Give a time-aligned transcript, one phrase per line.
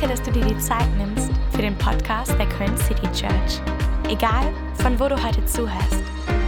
[0.00, 3.60] Danke, dass du dir die Zeit nimmst für den Podcast der Köln City Church.
[4.08, 6.02] Egal, von wo du heute zuhörst,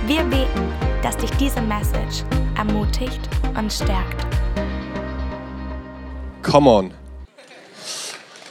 [0.07, 0.73] wir beten,
[1.03, 2.25] dass dich diese Message
[2.57, 3.21] ermutigt
[3.55, 4.27] und stärkt.
[6.43, 6.95] Come on.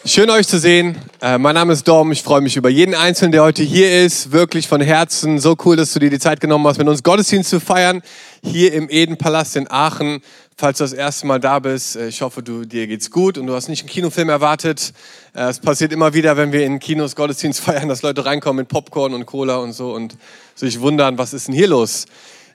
[0.05, 0.95] Schön euch zu sehen.
[1.20, 2.11] Äh, mein Name ist Dom.
[2.11, 4.31] Ich freue mich über jeden Einzelnen, der heute hier ist.
[4.31, 5.39] Wirklich von Herzen.
[5.39, 8.04] So cool, dass du dir die Zeit genommen hast, mit uns Gottesdienst zu feiern.
[8.43, 10.21] Hier im Edenpalast in Aachen.
[10.62, 13.48] Falls du das erste Mal da bist, äh, ich hoffe, du, dir geht's gut und
[13.48, 14.93] du hast nicht einen Kinofilm erwartet.
[15.34, 18.68] Äh, es passiert immer wieder, wenn wir in Kinos Gottesdienst feiern, dass Leute reinkommen mit
[18.68, 20.15] Popcorn und Cola und so und
[20.54, 22.06] sich wundern, was ist denn hier los?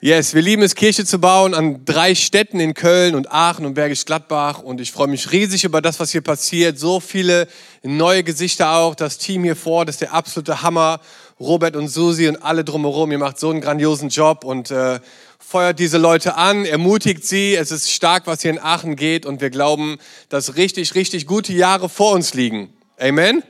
[0.01, 3.75] Yes, wir lieben es, Kirche zu bauen an drei Städten in Köln und Aachen und
[3.75, 4.61] Bergisch Gladbach.
[4.61, 6.79] Und ich freue mich riesig über das, was hier passiert.
[6.79, 7.49] So viele
[7.83, 8.95] neue Gesichter auch.
[8.95, 11.01] Das Team hier vor, das ist der absolute Hammer.
[11.41, 13.11] Robert und Susi und alle drumherum.
[13.11, 15.01] Ihr macht so einen grandiosen Job und äh,
[15.49, 17.55] feuert diese Leute an, ermutigt sie.
[17.55, 19.25] Es ist stark, was hier in Aachen geht.
[19.25, 22.73] Und wir glauben, dass richtig, richtig gute Jahre vor uns liegen.
[22.99, 23.45] Amen?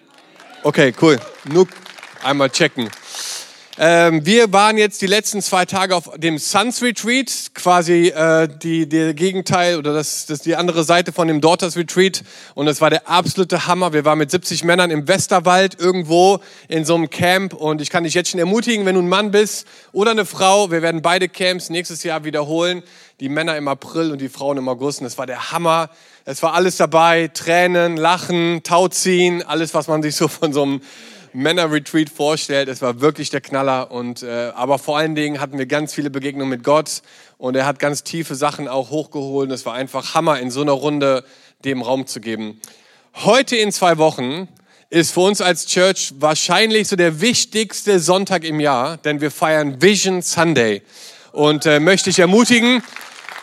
[0.62, 1.18] Okay, cool.
[1.44, 1.66] Nur
[2.22, 2.90] einmal checken.
[3.78, 8.88] Ähm, wir waren jetzt die letzten zwei Tage auf dem Suns Retreat, quasi äh, die,
[8.88, 12.22] der Gegenteil oder das, das die andere Seite von dem Daughters Retreat.
[12.54, 13.92] Und es war der absolute Hammer.
[13.92, 17.52] Wir waren mit 70 Männern im Westerwald irgendwo in so einem Camp.
[17.52, 20.70] Und ich kann dich jetzt schon ermutigen, wenn du ein Mann bist oder eine Frau,
[20.70, 22.82] wir werden beide Camps nächstes Jahr wiederholen.
[23.20, 25.00] Die Männer im April und die Frauen im August.
[25.00, 25.90] Und es war der Hammer.
[26.24, 27.28] Es war alles dabei.
[27.28, 30.80] Tränen, Lachen, Tauziehen, alles, was man sich so von so einem
[31.36, 32.68] Männer-Retreat vorstellt.
[32.68, 33.90] Es war wirklich der Knaller.
[33.90, 37.02] Und, äh, aber vor allen Dingen hatten wir ganz viele Begegnungen mit Gott
[37.38, 39.50] und er hat ganz tiefe Sachen auch hochgeholt.
[39.50, 41.24] Es war einfach Hammer, in so einer Runde
[41.64, 42.60] dem Raum zu geben.
[43.14, 44.48] Heute in zwei Wochen
[44.88, 49.82] ist für uns als Church wahrscheinlich so der wichtigste Sonntag im Jahr, denn wir feiern
[49.82, 50.82] Vision Sunday.
[51.32, 52.82] Und äh, möchte ich ermutigen,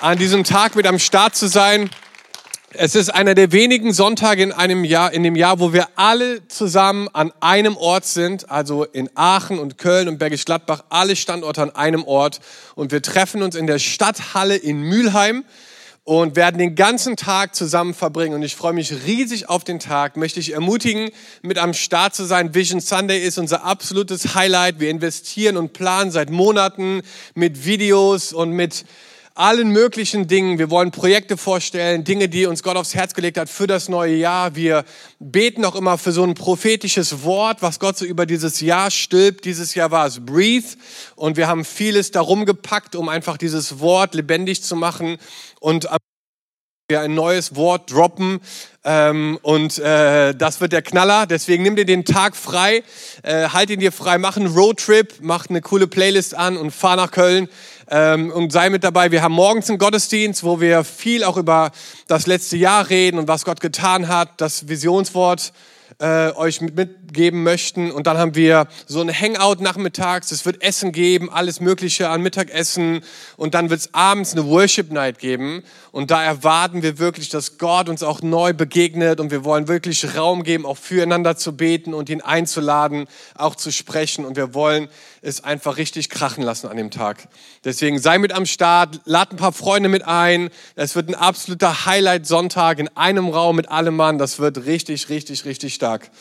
[0.02, 1.90] an diesem Tag mit am Start zu sein.
[2.76, 6.48] Es ist einer der wenigen Sonntage in einem Jahr, in dem Jahr, wo wir alle
[6.48, 11.62] zusammen an einem Ort sind, also in Aachen und Köln und Bergisch Gladbach, alle Standorte
[11.62, 12.40] an einem Ort.
[12.74, 15.46] Und wir treffen uns in der Stadthalle in Mülheim
[16.04, 18.34] und werden den ganzen Tag zusammen verbringen.
[18.34, 20.18] Und ich freue mich riesig auf den Tag.
[20.18, 21.12] Möchte ich ermutigen,
[21.44, 22.56] mit am Start zu sein.
[22.56, 24.80] Vision Sunday ist unser absolutes Highlight.
[24.80, 27.04] Wir investieren und planen seit Monaten
[27.36, 28.84] mit Videos und mit
[29.36, 30.60] allen möglichen Dingen.
[30.60, 34.16] Wir wollen Projekte vorstellen, Dinge, die uns Gott aufs Herz gelegt hat für das neue
[34.16, 34.56] Jahr.
[34.56, 34.86] Wir
[35.20, 39.46] beten auch immer für so ein prophetisches Wort, was Gott so über dieses Jahr stülpt.
[39.46, 40.68] Dieses Jahr war es Breathe
[41.16, 45.18] und wir haben vieles darum gepackt, um einfach dieses Wort lebendig zu machen
[45.60, 45.88] und
[46.90, 48.40] wir ein neues Wort droppen
[48.84, 51.26] ähm, und äh, das wird der Knaller.
[51.26, 52.84] Deswegen nimm dir den Tag frei,
[53.24, 56.98] äh, halt ihn dir frei, mach einen Roadtrip, mach eine coole Playlist an und fahr
[56.98, 57.48] nach Köln
[57.90, 59.12] ähm, und sei mit dabei.
[59.12, 61.72] Wir haben morgens einen Gottesdienst, wo wir viel auch über
[62.08, 65.54] das letzte Jahr reden und was Gott getan hat, das Visionswort
[66.00, 67.92] äh, euch mitgeben möchten.
[67.92, 70.32] Und dann haben wir so ein Hangout nachmittags.
[70.32, 73.02] Es wird Essen geben, alles Mögliche an Mittagessen.
[73.38, 75.64] Und dann wird es abends eine Worship Night geben.
[75.92, 79.20] Und da erwarten wir wirklich, dass Gott uns auch neu begegnet.
[79.20, 83.72] Und wir wollen wirklich Raum geben, auch füreinander zu beten und ihn einzuladen, auch zu
[83.72, 84.26] sprechen.
[84.26, 84.90] Und wir wollen
[85.24, 87.28] es einfach richtig krachen lassen an dem Tag.
[87.64, 90.50] Deswegen sei mit am Start, lad ein paar Freunde mit ein.
[90.76, 94.18] Es wird ein absoluter Highlight-Sonntag in einem Raum mit allem Mann.
[94.18, 96.12] Das wird richtig, richtig, richtig stark.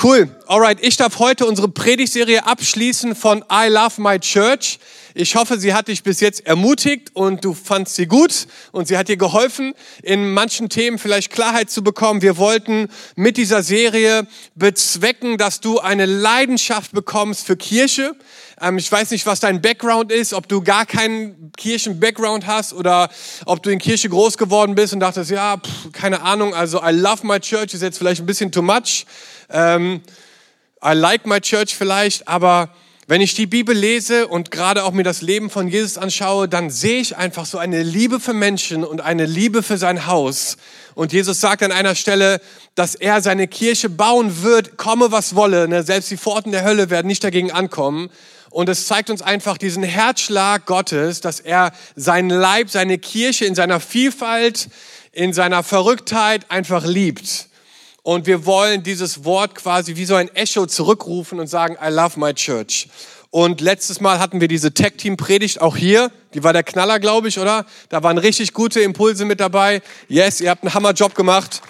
[0.00, 0.28] Cool.
[0.46, 4.78] Alright, ich darf heute unsere Predigserie abschließen von I Love My Church.
[5.14, 8.96] Ich hoffe, sie hat dich bis jetzt ermutigt und du fandst sie gut und sie
[8.96, 12.22] hat dir geholfen, in manchen Themen vielleicht Klarheit zu bekommen.
[12.22, 18.16] Wir wollten mit dieser Serie bezwecken, dass du eine Leidenschaft bekommst für Kirche.
[18.60, 23.10] Ähm, ich weiß nicht, was dein Background ist, ob du gar keinen Kirchen-Background hast oder
[23.44, 26.90] ob du in Kirche groß geworden bist und dachtest, ja, pff, keine Ahnung, also I
[26.92, 29.04] love my church ist jetzt vielleicht ein bisschen too much.
[29.52, 30.00] Ähm,
[30.84, 32.70] I like my church vielleicht, aber
[33.06, 36.70] wenn ich die Bibel lese und gerade auch mir das Leben von Jesus anschaue, dann
[36.70, 40.56] sehe ich einfach so eine Liebe für Menschen und eine Liebe für sein Haus.
[40.94, 42.40] Und Jesus sagt an einer Stelle,
[42.74, 45.68] dass er seine Kirche bauen wird, komme was wolle.
[45.68, 45.82] Ne?
[45.82, 48.08] Selbst die Pforten der Hölle werden nicht dagegen ankommen.
[48.50, 53.54] Und es zeigt uns einfach diesen Herzschlag Gottes, dass er seinen Leib, seine Kirche in
[53.54, 54.68] seiner Vielfalt,
[55.10, 57.48] in seiner Verrücktheit einfach liebt.
[58.04, 62.18] Und wir wollen dieses Wort quasi wie so ein Echo zurückrufen und sagen, I love
[62.18, 62.88] my church.
[63.30, 66.10] Und letztes Mal hatten wir diese Tech-Team-Predigt auch hier.
[66.34, 67.64] Die war der Knaller, glaube ich, oder?
[67.88, 69.82] Da waren richtig gute Impulse mit dabei.
[70.08, 71.62] Yes, ihr habt einen Hammerjob gemacht.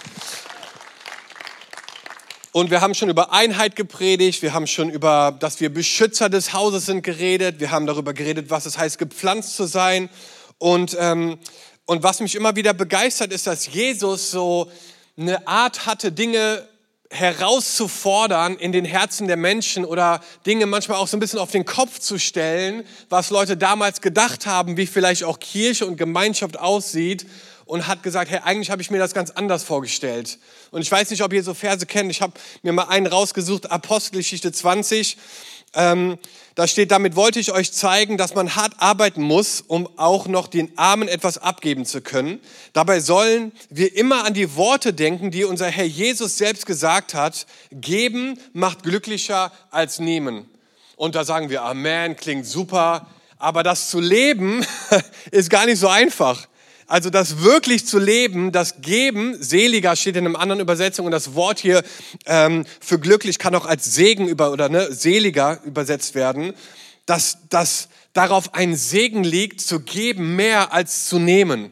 [2.51, 6.53] Und wir haben schon über Einheit gepredigt, wir haben schon über, dass wir Beschützer des
[6.53, 10.09] Hauses sind geredet, wir haben darüber geredet, was es heißt, gepflanzt zu sein.
[10.57, 11.37] Und, ähm,
[11.85, 14.69] und was mich immer wieder begeistert, ist, dass Jesus so
[15.17, 16.67] eine Art hatte, Dinge
[17.09, 21.63] herauszufordern in den Herzen der Menschen oder Dinge manchmal auch so ein bisschen auf den
[21.63, 27.27] Kopf zu stellen, was Leute damals gedacht haben, wie vielleicht auch Kirche und Gemeinschaft aussieht
[27.65, 30.39] und hat gesagt, hey, eigentlich habe ich mir das ganz anders vorgestellt.
[30.71, 32.09] Und ich weiß nicht, ob ihr so Verse kennt.
[32.09, 32.33] Ich habe
[32.63, 35.17] mir mal einen rausgesucht, Apostelgeschichte 20.
[35.75, 36.17] Ähm,
[36.55, 40.47] da steht, damit wollte ich euch zeigen, dass man hart arbeiten muss, um auch noch
[40.47, 42.39] den Armen etwas abgeben zu können.
[42.73, 47.47] Dabei sollen wir immer an die Worte denken, die unser Herr Jesus selbst gesagt hat.
[47.71, 50.47] Geben macht glücklicher als nehmen.
[50.95, 53.07] Und da sagen wir, Amen, klingt super.
[53.39, 54.63] Aber das zu leben
[55.31, 56.47] ist gar nicht so einfach.
[56.93, 61.33] Also das wirklich zu leben, das Geben, seliger steht in einer anderen Übersetzung und das
[61.33, 61.81] Wort hier
[62.27, 66.53] ähm, für glücklich kann auch als Segen über oder ne, seliger übersetzt werden,
[67.07, 71.71] dass, dass darauf ein Segen liegt, zu geben mehr als zu nehmen.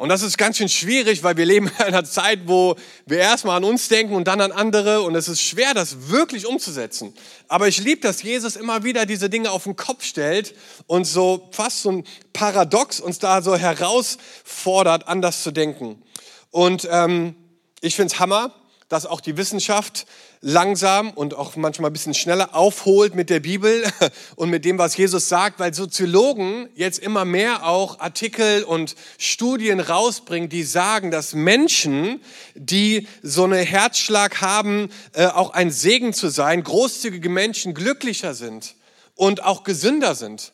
[0.00, 2.74] Und das ist ganz schön schwierig, weil wir leben in einer Zeit, wo
[3.04, 5.02] wir erstmal an uns denken und dann an andere.
[5.02, 7.12] Und es ist schwer, das wirklich umzusetzen.
[7.48, 10.54] Aber ich liebe, dass Jesus immer wieder diese Dinge auf den Kopf stellt
[10.86, 16.02] und so fast so ein Paradox uns da so herausfordert, anders zu denken.
[16.50, 17.34] Und ähm,
[17.82, 18.54] ich finde es Hammer,
[18.90, 20.04] dass auch die Wissenschaft
[20.40, 23.84] langsam und auch manchmal ein bisschen schneller aufholt mit der Bibel
[24.36, 29.78] und mit dem, was Jesus sagt, weil Soziologen jetzt immer mehr auch Artikel und Studien
[29.78, 32.20] rausbringen, die sagen, dass Menschen,
[32.54, 38.74] die so einen Herzschlag haben, äh, auch ein Segen zu sein, großzügige Menschen glücklicher sind
[39.14, 40.52] und auch gesünder sind.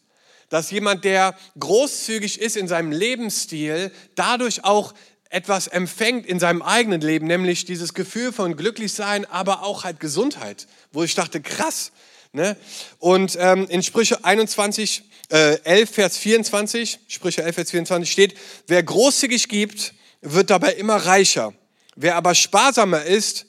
[0.50, 4.92] Dass jemand, der großzügig ist in seinem Lebensstil, dadurch auch
[5.30, 10.66] etwas empfängt in seinem eigenen Leben, nämlich dieses Gefühl von Glücklichsein, aber auch halt Gesundheit,
[10.92, 11.92] wo ich dachte, krass.
[12.32, 12.56] Ne?
[12.98, 18.34] Und ähm, in Sprüche 21, äh, 11, Vers 24, Sprüche 11, Vers 24 steht,
[18.66, 21.54] wer großzügig gibt, wird dabei immer reicher.
[21.94, 23.46] Wer aber sparsamer ist,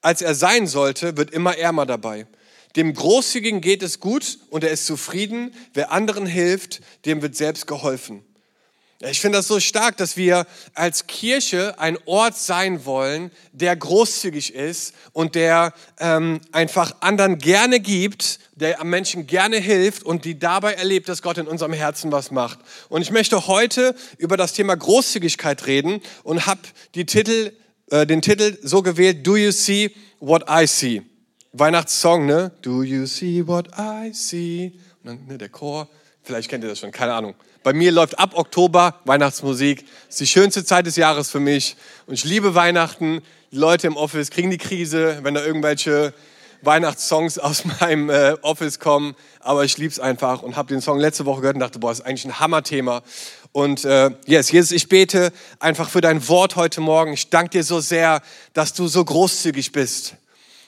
[0.00, 2.26] als er sein sollte, wird immer ärmer dabei.
[2.76, 5.54] Dem Großzügigen geht es gut und er ist zufrieden.
[5.74, 8.24] Wer anderen hilft, dem wird selbst geholfen.
[9.00, 14.54] Ich finde das so stark, dass wir als Kirche ein Ort sein wollen, der großzügig
[14.54, 20.74] ist und der ähm, einfach anderen gerne gibt, der Menschen gerne hilft und die dabei
[20.74, 22.58] erlebt, dass Gott in unserem Herzen was macht.
[22.88, 26.62] Und ich möchte heute über das Thema Großzügigkeit reden und habe
[26.96, 31.02] äh, den Titel so gewählt, Do you see what I see?
[31.52, 32.50] Weihnachtssong, ne?
[32.62, 34.72] Do you see what I see?
[35.04, 35.88] Und dann ne, der Chor,
[36.28, 37.34] vielleicht kennt ihr das schon, keine Ahnung.
[37.62, 39.86] Bei mir läuft ab Oktober Weihnachtsmusik.
[39.86, 41.74] Das ist die schönste Zeit des Jahres für mich.
[42.06, 43.22] Und ich liebe Weihnachten.
[43.50, 46.12] Die Leute im Office kriegen die Krise, wenn da irgendwelche
[46.60, 49.16] Weihnachtssongs aus meinem äh, Office kommen.
[49.40, 51.88] Aber ich liebe es einfach und habe den Song letzte Woche gehört und dachte, boah,
[51.88, 53.02] das ist eigentlich ein Hammerthema.
[53.52, 57.14] Und äh, yes, Jesus, ich bete einfach für dein Wort heute Morgen.
[57.14, 58.20] Ich danke dir so sehr,
[58.52, 60.16] dass du so großzügig bist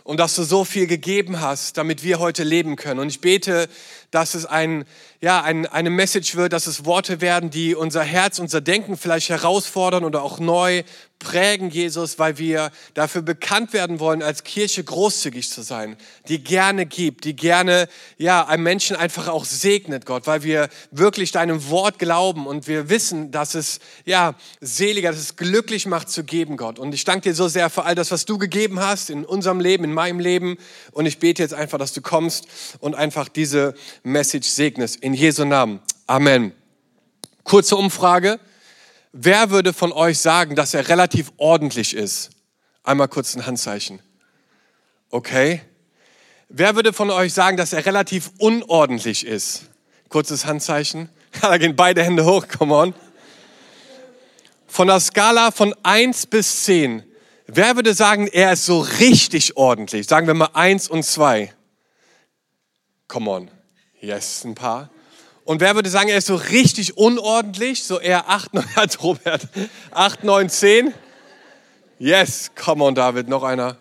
[0.04, 3.00] und dass du so viel gegeben hast, damit wir heute leben können.
[3.00, 3.68] Und ich bete,
[4.10, 4.84] dass es ein,
[5.20, 9.28] ja, ein, eine Message wird, dass es Worte werden, die unser Herz, unser Denken vielleicht
[9.28, 10.82] herausfordern oder auch neu
[11.20, 15.96] prägen, Jesus, weil wir dafür bekannt werden wollen, als Kirche großzügig zu sein,
[16.28, 21.30] die gerne gibt, die gerne, ja, einem Menschen einfach auch segnet, Gott, weil wir wirklich
[21.30, 26.24] deinem Wort glauben und wir wissen, dass es, ja, seliger, dass es glücklich macht zu
[26.24, 26.78] geben, Gott.
[26.78, 29.60] Und ich danke dir so sehr für all das, was du gegeben hast in unserem
[29.60, 30.56] Leben, in meinem Leben.
[30.90, 32.46] Und ich bete jetzt einfach, dass du kommst
[32.80, 34.96] und einfach diese Message segnest.
[34.96, 35.80] In Jesu Namen.
[36.06, 36.52] Amen.
[37.44, 38.38] Kurze Umfrage.
[39.12, 42.30] Wer würde von euch sagen, dass er relativ ordentlich ist?
[42.84, 44.00] Einmal kurz ein Handzeichen.
[45.10, 45.62] Okay.
[46.48, 49.64] Wer würde von euch sagen, dass er relativ unordentlich ist?
[50.08, 51.08] Kurzes Handzeichen.
[51.40, 52.94] Da gehen beide Hände hoch, come on.
[54.66, 57.04] Von der Skala von 1 bis 10.
[57.46, 60.08] Wer würde sagen, er ist so richtig ordentlich?
[60.08, 61.52] Sagen wir mal 1 und 2.
[63.06, 63.50] Come on.
[64.00, 64.88] Yes, ein paar.
[65.44, 67.84] Und wer würde sagen, er ist so richtig unordentlich?
[67.84, 69.48] So eher 8, 9, als Robert.
[69.90, 70.94] 8, 9, 10.
[71.98, 73.76] Yes, come on, David, noch einer.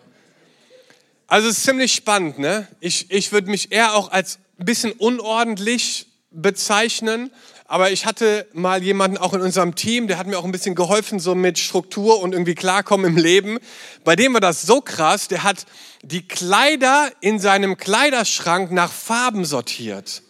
[1.26, 2.68] Also es ist ziemlich spannend, ne?
[2.80, 7.30] Ich, ich würde mich eher auch als ein bisschen unordentlich bezeichnen.
[7.70, 10.74] Aber ich hatte mal jemanden auch in unserem Team, der hat mir auch ein bisschen
[10.74, 13.60] geholfen, so mit Struktur und irgendwie klarkommen im Leben.
[14.02, 15.66] Bei dem war das so krass, der hat
[16.02, 20.22] die Kleider in seinem Kleiderschrank nach Farben sortiert.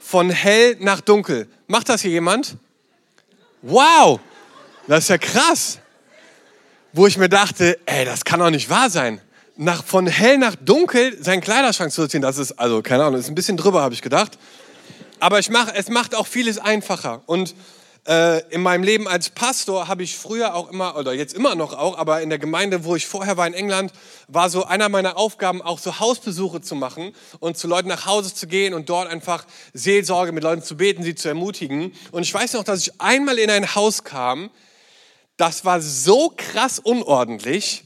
[0.00, 1.46] Von hell nach dunkel.
[1.68, 2.56] Macht das hier jemand?
[3.62, 4.18] Wow,
[4.88, 5.78] das ist ja krass.
[6.92, 9.20] Wo ich mir dachte, ey, das kann doch nicht wahr sein.
[9.56, 13.28] Nach, von hell nach dunkel seinen Kleiderschrank zu sortieren, das ist, also keine Ahnung, ist
[13.28, 14.36] ein bisschen drüber, habe ich gedacht
[15.22, 17.22] aber ich mach, es macht auch vieles einfacher.
[17.26, 17.54] Und
[18.08, 21.74] äh, in meinem Leben als Pastor habe ich früher auch immer, oder jetzt immer noch
[21.74, 23.92] auch, aber in der Gemeinde, wo ich vorher war in England,
[24.26, 28.34] war so einer meiner Aufgaben auch so Hausbesuche zu machen und zu Leuten nach Hause
[28.34, 31.92] zu gehen und dort einfach Seelsorge mit Leuten zu beten, sie zu ermutigen.
[32.10, 34.50] Und ich weiß noch, dass ich einmal in ein Haus kam,
[35.36, 37.84] das war so krass unordentlich,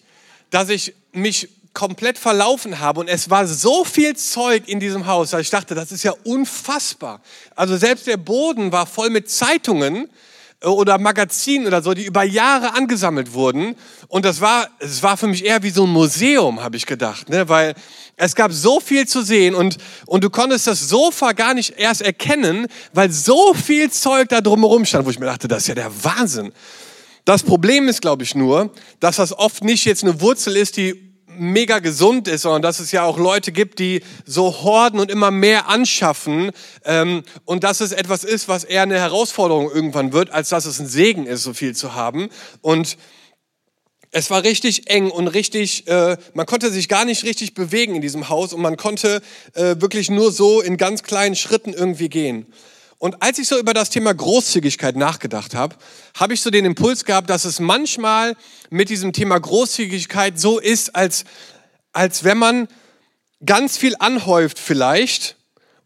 [0.48, 5.30] dass ich mich komplett verlaufen habe und es war so viel Zeug in diesem Haus,
[5.30, 7.20] dass ich dachte, das ist ja unfassbar.
[7.54, 10.08] Also selbst der Boden war voll mit Zeitungen
[10.62, 13.76] äh, oder Magazinen oder so, die über Jahre angesammelt wurden.
[14.08, 17.28] Und das war, es war für mich eher wie so ein Museum, habe ich gedacht,
[17.28, 17.46] ne?
[17.50, 17.74] weil
[18.16, 22.00] es gab so viel zu sehen und, und du konntest das Sofa gar nicht erst
[22.00, 25.74] erkennen, weil so viel Zeug da drumherum stand, wo ich mir dachte, das ist ja
[25.74, 26.52] der Wahnsinn.
[27.26, 31.05] Das Problem ist, glaube ich, nur, dass das oft nicht jetzt eine Wurzel ist, die
[31.38, 35.30] mega gesund ist, sondern dass es ja auch Leute gibt, die so horden und immer
[35.30, 36.50] mehr anschaffen
[36.84, 40.78] ähm, und dass es etwas ist, was eher eine Herausforderung irgendwann wird, als dass es
[40.78, 42.28] ein Segen ist, so viel zu haben.
[42.60, 42.96] Und
[44.10, 48.00] es war richtig eng und richtig, äh, man konnte sich gar nicht richtig bewegen in
[48.00, 49.20] diesem Haus und man konnte
[49.54, 52.46] äh, wirklich nur so in ganz kleinen Schritten irgendwie gehen.
[52.98, 55.76] Und als ich so über das Thema Großzügigkeit nachgedacht habe,
[56.14, 58.36] habe ich so den Impuls gehabt, dass es manchmal
[58.70, 61.24] mit diesem Thema Großzügigkeit so ist, als,
[61.92, 62.68] als wenn man
[63.44, 65.36] ganz viel anhäuft vielleicht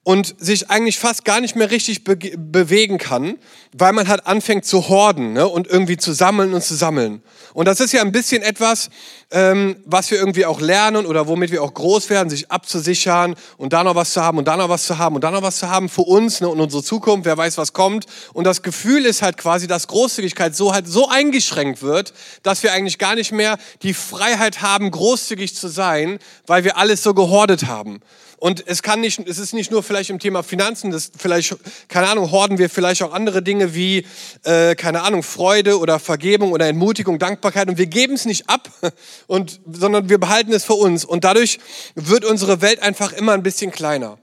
[0.03, 3.37] und sich eigentlich fast gar nicht mehr richtig be bewegen kann,
[3.77, 5.47] weil man halt anfängt zu horden ne?
[5.47, 7.23] und irgendwie zu sammeln und zu sammeln.
[7.53, 8.89] Und das ist ja ein bisschen etwas,
[9.31, 13.75] ähm, was wir irgendwie auch lernen oder womit wir auch groß werden, sich abzusichern und
[13.75, 15.59] da noch was zu haben und da noch was zu haben und da noch was
[15.59, 18.07] zu haben für uns ne, und unsere Zukunft, wer weiß, was kommt.
[18.33, 22.73] Und das Gefühl ist halt quasi, dass Großzügigkeit so halt so eingeschränkt wird, dass wir
[22.73, 27.67] eigentlich gar nicht mehr die Freiheit haben, großzügig zu sein, weil wir alles so gehordet
[27.67, 28.01] haben.
[28.41, 31.55] Und es kann nicht, es ist nicht nur vielleicht im Thema Finanzen, das vielleicht,
[31.89, 34.07] keine Ahnung, horden wir vielleicht auch andere Dinge wie,
[34.45, 38.71] äh, keine Ahnung, Freude oder Vergebung oder Entmutigung, Dankbarkeit und wir geben es nicht ab,
[39.27, 41.05] und, sondern wir behalten es für uns.
[41.05, 41.59] Und dadurch
[41.95, 44.19] wird unsere Welt einfach immer ein bisschen kleiner.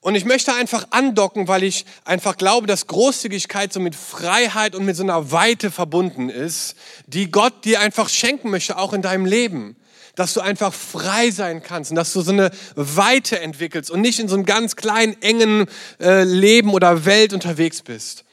[0.00, 4.86] Und ich möchte einfach andocken, weil ich einfach glaube, dass Großzügigkeit so mit Freiheit und
[4.86, 9.26] mit so einer Weite verbunden ist, die Gott dir einfach schenken möchte, auch in deinem
[9.26, 9.76] Leben
[10.14, 14.20] dass du einfach frei sein kannst und dass du so eine Weite entwickelst und nicht
[14.20, 15.66] in so einem ganz kleinen, engen
[16.00, 18.24] äh, Leben oder Welt unterwegs bist.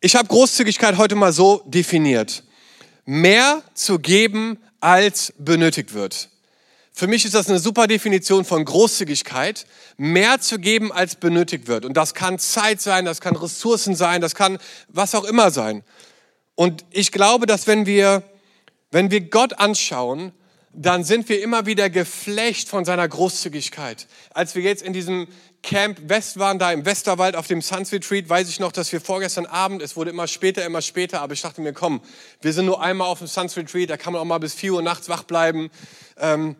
[0.00, 2.44] Ich habe Großzügigkeit heute mal so definiert.
[3.06, 6.28] Mehr zu geben, als benötigt wird.
[6.92, 11.84] Für mich ist das eine super Definition von Großzügigkeit, mehr zu geben, als benötigt wird.
[11.84, 14.58] Und das kann Zeit sein, das kann Ressourcen sein, das kann
[14.88, 15.82] was auch immer sein.
[16.54, 18.22] Und ich glaube, dass wenn wir,
[18.92, 20.32] wenn wir Gott anschauen,
[20.76, 24.06] dann sind wir immer wieder geflecht von seiner Großzügigkeit.
[24.32, 25.28] Als wir jetzt in diesem
[25.62, 29.00] Camp West waren, da im Westerwald auf dem Suns Retreat, weiß ich noch, dass wir
[29.00, 32.02] vorgestern Abend, es wurde immer später, immer später, aber ich dachte mir, komm,
[32.42, 34.74] wir sind nur einmal auf dem Suns Retreat, da kann man auch mal bis 4
[34.74, 35.70] Uhr nachts wach bleiben.
[36.18, 36.56] Ähm,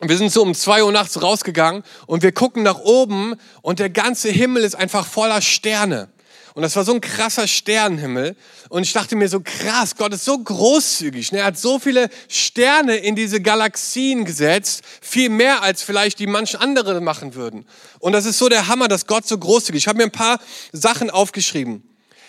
[0.00, 3.88] wir sind so um 2 Uhr nachts rausgegangen und wir gucken nach oben und der
[3.88, 6.08] ganze Himmel ist einfach voller Sterne.
[6.54, 8.36] Und das war so ein krasser Sternenhimmel.
[8.68, 11.32] Und ich dachte mir so, krass, Gott ist so großzügig.
[11.32, 11.40] Ne?
[11.40, 14.82] Er hat so viele Sterne in diese Galaxien gesetzt.
[15.00, 17.66] Viel mehr, als vielleicht die manchen andere machen würden.
[17.98, 19.82] Und das ist so der Hammer, dass Gott so großzügig ist.
[19.82, 20.38] Ich habe mir ein paar
[20.72, 21.88] Sachen aufgeschrieben.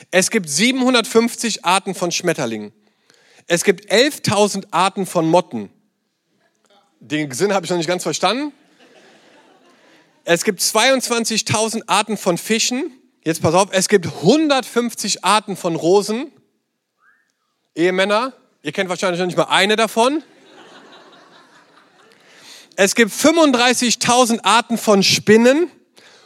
[0.10, 2.74] Es gibt 750 Arten von Schmetterlingen.
[3.46, 5.70] Es gibt 11.000 Arten von Motten.
[7.00, 8.54] Den Sinn habe ich noch nicht ganz verstanden.
[10.24, 12.92] Es gibt 22.000 Arten von Fischen.
[13.28, 16.32] Jetzt pass auf, es gibt 150 Arten von Rosen.
[17.74, 20.22] Ehemänner, ihr kennt wahrscheinlich noch nicht mal eine davon.
[22.76, 25.72] Es gibt 35.000 Arten von Spinnen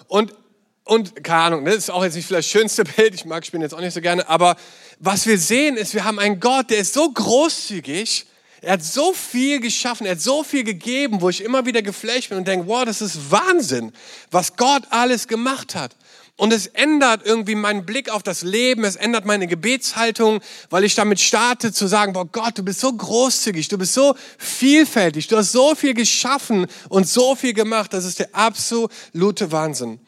[0.08, 0.36] und,
[0.84, 3.62] und keine Ahnung, das ist auch jetzt nicht vielleicht das schönste Bild, ich mag Spinnen
[3.62, 4.58] jetzt auch nicht so gerne, aber
[5.00, 8.25] was wir sehen ist, wir haben einen Gott, der ist so großzügig,
[8.60, 12.27] er hat so viel geschaffen, er hat so viel gegeben, wo ich immer wieder geflasht
[12.27, 13.94] bin und denke, wow, das ist Wahnsinn,
[14.32, 15.96] was Gott alles gemacht hat.
[16.39, 20.96] Und es ändert irgendwie meinen Blick auf das Leben, es ändert meine Gebetshaltung, weil ich
[20.96, 25.36] damit starte zu sagen, boah Gott, du bist so großzügig, du bist so vielfältig, du
[25.36, 30.00] hast so viel geschaffen und so viel gemacht, das ist der absolute Wahnsinn.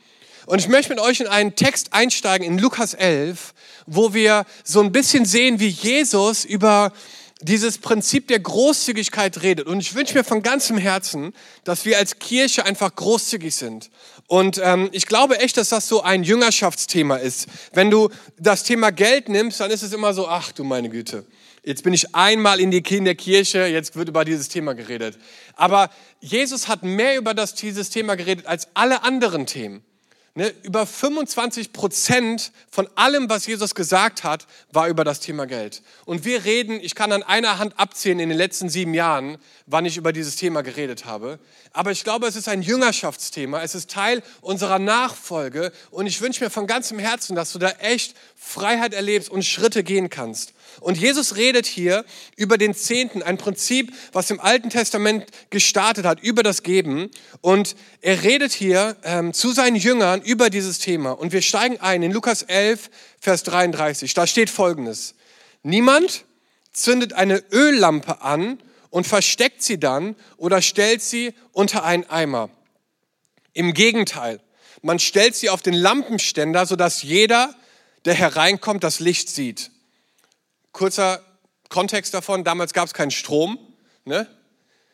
[0.46, 3.54] Und ich möchte mit euch in einen Text einsteigen in Lukas 11,
[3.86, 6.94] wo wir so ein bisschen sehen, wie Jesus über
[7.42, 9.68] dieses Prinzip der Großzügigkeit redet.
[9.68, 11.34] Und ich wünsche mir von ganzem Herzen,
[11.64, 13.90] dass wir als Kirche einfach großzügig sind.
[14.32, 17.50] Und ähm, ich glaube echt, dass das so ein Jüngerschaftsthema ist.
[17.74, 18.08] Wenn du
[18.40, 21.26] das Thema Geld nimmst, dann ist es immer so, ach du meine Güte,
[21.66, 25.18] jetzt bin ich einmal in, die, in der Kirche, jetzt wird über dieses Thema geredet.
[25.58, 25.90] Aber
[26.22, 29.84] Jesus hat mehr über das, dieses Thema geredet als alle anderen Themen.
[30.34, 35.82] Ne, über 25 Prozent von allem, was Jesus gesagt hat, war über das Thema Geld.
[36.06, 39.84] Und wir reden, ich kann an einer Hand abzählen in den letzten sieben Jahren, wann
[39.84, 41.38] ich über dieses Thema geredet habe.
[41.74, 43.62] Aber ich glaube, es ist ein Jüngerschaftsthema.
[43.62, 45.74] Es ist Teil unserer Nachfolge.
[45.90, 49.84] Und ich wünsche mir von ganzem Herzen, dass du da echt Freiheit erlebst und Schritte
[49.84, 50.54] gehen kannst.
[50.80, 52.04] Und Jesus redet hier
[52.36, 57.12] über den Zehnten, ein Prinzip, was im Alten Testament gestartet hat, über das Geben.
[57.42, 61.12] Und er redet hier ähm, zu seinen Jüngern über dieses Thema.
[61.12, 64.16] Und wir steigen ein in Lukas 11, Vers 33.
[64.16, 65.14] Da steht Folgendes.
[65.62, 66.26] Niemand
[66.74, 68.58] zündet eine Öllampe an
[68.90, 72.50] und versteckt sie dann oder stellt sie unter einen Eimer.
[73.54, 74.42] Im Gegenteil,
[74.82, 77.54] man stellt sie auf den Lampenständer, sodass jeder,
[78.06, 79.72] der hereinkommt, das Licht sieht.
[80.72, 81.22] Kurzer
[81.70, 83.58] Kontext davon, damals gab es keinen Strom,
[84.06, 84.28] ne?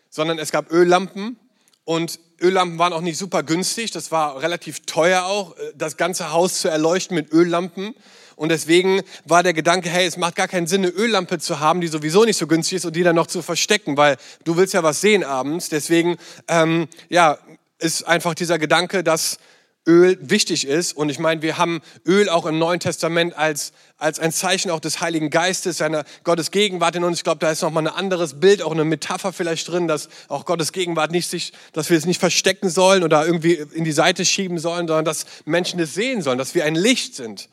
[0.09, 1.37] sondern es gab Öllampen
[1.83, 6.31] und Öllampen waren auch nicht super günstig, das war relativ teuer auch, äh, das ganze
[6.31, 7.95] Haus zu erleuchten mit Öllampen.
[8.35, 11.81] Und deswegen war der Gedanke, hey, es macht gar keinen Sinn, eine Öllampe zu haben,
[11.81, 14.75] die sowieso nicht so günstig ist und die dann noch zu verstecken, weil du willst
[14.75, 15.69] ja was sehen abends.
[15.69, 17.39] Deswegen, ähm, ja,
[17.79, 19.39] ist einfach dieser Gedanke, dass
[19.87, 20.95] Öl wichtig ist.
[20.95, 24.81] Und ich meine, wir haben Öl auch im Neuen Testament als, als ein Zeichen auch
[24.81, 27.17] des Heiligen Geistes, seiner Gottes Gegenwart in uns.
[27.19, 30.45] Ich glaube, da ist nochmal ein anderes Bild, auch eine Metapher vielleicht drin, dass auch
[30.45, 34.25] Gottes Gegenwart nicht sich, dass wir es nicht verstecken sollen oder irgendwie in die Seite
[34.25, 37.47] schieben sollen, sondern dass Menschen es sehen sollen, dass wir ein Licht sind.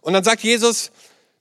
[0.00, 0.92] Und dann sagt Jesus,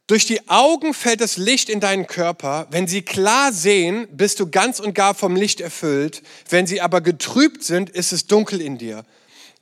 [0.08, 2.68] durch die Augen fällt das Licht in deinen Körper.
[2.70, 6.22] Wenn sie klar sehen, bist du ganz und gar vom Licht erfüllt.
[6.50, 9.04] Wenn sie aber getrübt sind, ist es dunkel in dir.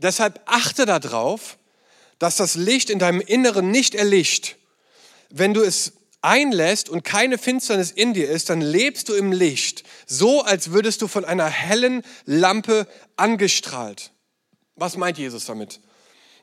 [0.04, 1.58] Deshalb achte darauf,
[2.20, 4.58] dass das Licht in deinem Inneren nicht erlischt.
[5.30, 9.84] Wenn du es einlässt und keine Finsternis in dir ist, dann lebst du im Licht,
[10.06, 14.12] so als würdest du von einer hellen Lampe angestrahlt.
[14.76, 15.82] Was meint Jesus damit?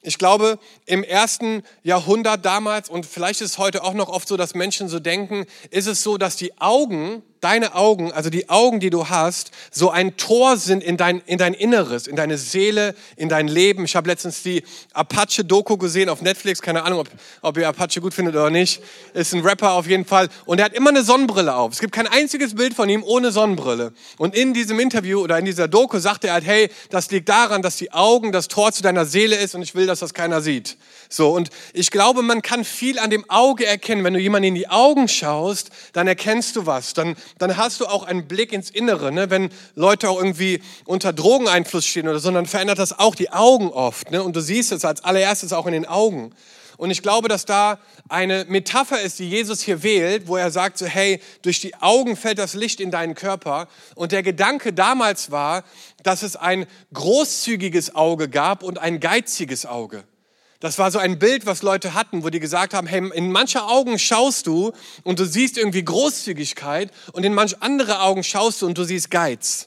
[0.03, 4.37] Ich glaube, im ersten Jahrhundert damals, und vielleicht ist es heute auch noch oft so,
[4.37, 8.81] dass Menschen so denken, ist es so, dass die Augen deine Augen, also die Augen,
[8.81, 12.95] die du hast, so ein Tor sind in dein, in dein Inneres, in deine Seele,
[13.17, 13.85] in dein Leben.
[13.85, 14.63] Ich habe letztens die
[14.93, 16.61] Apache-Doku gesehen auf Netflix.
[16.61, 17.09] Keine Ahnung, ob,
[17.43, 18.83] ob ihr Apache gut findet oder nicht.
[19.15, 20.29] Ist ein Rapper auf jeden Fall.
[20.45, 21.73] Und er hat immer eine Sonnenbrille auf.
[21.73, 23.93] Es gibt kein einziges Bild von ihm ohne Sonnenbrille.
[24.19, 27.63] Und in diesem Interview oder in dieser Doku sagt er halt, hey, das liegt daran,
[27.63, 30.41] dass die Augen das Tor zu deiner Seele ist und ich will, dass das keiner
[30.41, 30.77] sieht.
[31.09, 34.05] So, und ich glaube, man kann viel an dem Auge erkennen.
[34.05, 36.95] Wenn du jemanden in die Augen schaust, dann erkennst du was.
[36.95, 39.13] Dann, dann hast du auch einen Blick ins Innere.
[39.13, 39.31] Ne?
[39.31, 43.71] Wenn Leute auch irgendwie unter Drogeneinfluss stehen oder so, dann verändert das auch die Augen
[43.71, 44.11] oft.
[44.11, 44.23] Ne?
[44.23, 46.33] Und du siehst es als allererstes auch in den Augen.
[46.81, 50.79] Und ich glaube, dass da eine Metapher ist, die Jesus hier wählt, wo er sagt
[50.79, 53.69] so, hey, durch die Augen fällt das Licht in deinen Körper.
[53.95, 55.63] Und der Gedanke damals war,
[56.03, 56.65] dass es ein
[56.95, 60.05] großzügiges Auge gab und ein geiziges Auge.
[60.61, 63.67] Das war so ein Bild, was Leute hatten, wo die gesagt haben, hey, in mancher
[63.67, 64.73] Augen schaust du
[65.05, 69.11] und du siehst irgendwie Großzügigkeit und in manch andere Augen schaust du und du siehst
[69.11, 69.67] Geiz.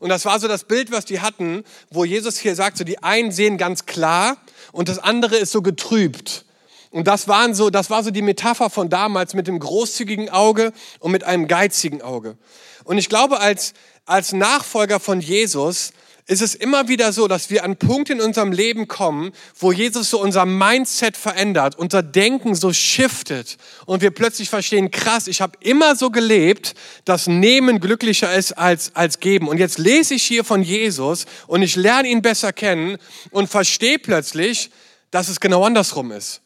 [0.00, 3.02] Und das war so das Bild, was die hatten, wo Jesus hier sagt, so die
[3.02, 4.36] einen sehen ganz klar
[4.72, 6.44] und das andere ist so getrübt.
[6.90, 10.74] Und das waren so, das war so die Metapher von damals mit dem großzügigen Auge
[10.98, 12.36] und mit einem geizigen Auge.
[12.84, 13.72] Und ich glaube, als,
[14.04, 15.92] als Nachfolger von Jesus
[16.26, 20.08] ist es immer wieder so, dass wir an Punkte in unserem Leben kommen, wo Jesus
[20.08, 25.58] so unser Mindset verändert, unser Denken so shiftet und wir plötzlich verstehen, krass, ich habe
[25.60, 29.48] immer so gelebt, dass Nehmen glücklicher ist als, als Geben.
[29.48, 32.96] Und jetzt lese ich hier von Jesus und ich lerne ihn besser kennen
[33.30, 34.70] und verstehe plötzlich,
[35.10, 36.43] dass es genau andersrum ist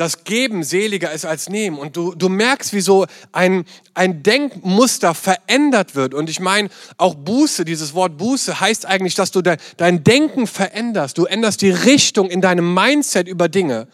[0.00, 1.78] dass Geben seliger ist als Nehmen.
[1.78, 6.14] Und du, du merkst, wie so ein, ein Denkmuster verändert wird.
[6.14, 10.46] Und ich meine, auch Buße, dieses Wort Buße heißt eigentlich, dass du de, dein Denken
[10.46, 11.18] veränderst.
[11.18, 13.88] Du änderst die Richtung in deinem Mindset über Dinge.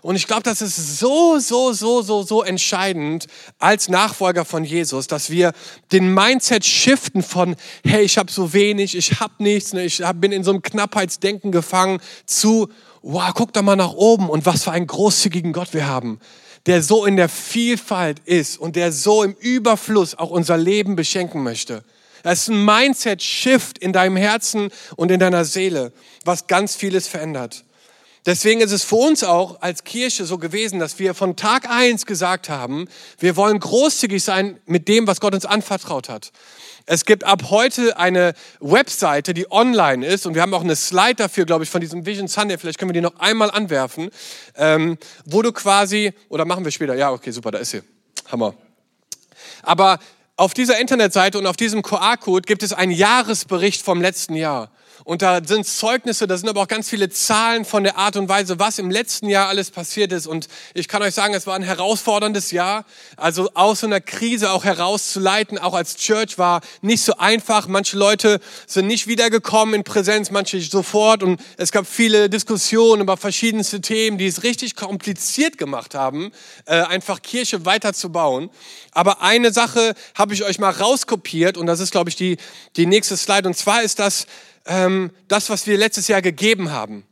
[0.00, 3.28] Und ich glaube, das ist so, so, so, so, so entscheidend
[3.60, 5.52] als Nachfolger von Jesus, dass wir
[5.92, 7.54] den Mindset shiften von,
[7.86, 11.52] hey, ich habe so wenig, ich habe nichts, ne, ich bin in so einem Knappheitsdenken
[11.52, 12.68] gefangen, zu,
[13.02, 16.20] wow, guck doch mal nach oben und was für einen großzügigen Gott wir haben,
[16.66, 21.42] der so in der Vielfalt ist und der so im Überfluss auch unser Leben beschenken
[21.42, 21.84] möchte.
[22.22, 25.92] Das ist ein Mindset-Shift in deinem Herzen und in deiner Seele,
[26.24, 27.64] was ganz vieles verändert.
[28.24, 32.06] Deswegen ist es für uns auch als Kirche so gewesen, dass wir von Tag eins
[32.06, 32.86] gesagt haben,
[33.18, 36.30] wir wollen großzügig sein mit dem, was Gott uns anvertraut hat.
[36.86, 41.14] Es gibt ab heute eine Webseite, die online ist und wir haben auch eine Slide
[41.14, 42.58] dafür, glaube ich, von diesem Vision Sunday.
[42.58, 44.10] Vielleicht können wir die noch einmal anwerfen,
[44.56, 47.82] ähm, wo du quasi, oder machen wir später, ja, okay, super, da ist sie.
[48.30, 48.54] Hammer.
[49.62, 49.98] Aber
[50.36, 54.70] auf dieser Internetseite und auf diesem QR-Code gibt es einen Jahresbericht vom letzten Jahr.
[55.04, 58.28] Und da sind Zeugnisse, da sind aber auch ganz viele Zahlen von der Art und
[58.28, 60.26] Weise, was im letzten Jahr alles passiert ist.
[60.26, 62.84] Und ich kann euch sagen, es war ein herausforderndes Jahr.
[63.16, 67.66] Also aus so einer Krise auch herauszuleiten, auch als Church war nicht so einfach.
[67.66, 71.22] Manche Leute sind nicht wiedergekommen in Präsenz, manche sofort.
[71.22, 76.30] Und es gab viele Diskussionen über verschiedenste Themen, die es richtig kompliziert gemacht haben,
[76.66, 78.50] äh, einfach Kirche weiterzubauen.
[78.92, 82.36] Aber eine Sache habe ich euch mal rauskopiert und das ist, glaube ich, die,
[82.76, 83.48] die nächste Slide.
[83.48, 84.26] Und zwar ist das,
[84.66, 87.04] ähm, das, was wir letztes Jahr gegeben haben.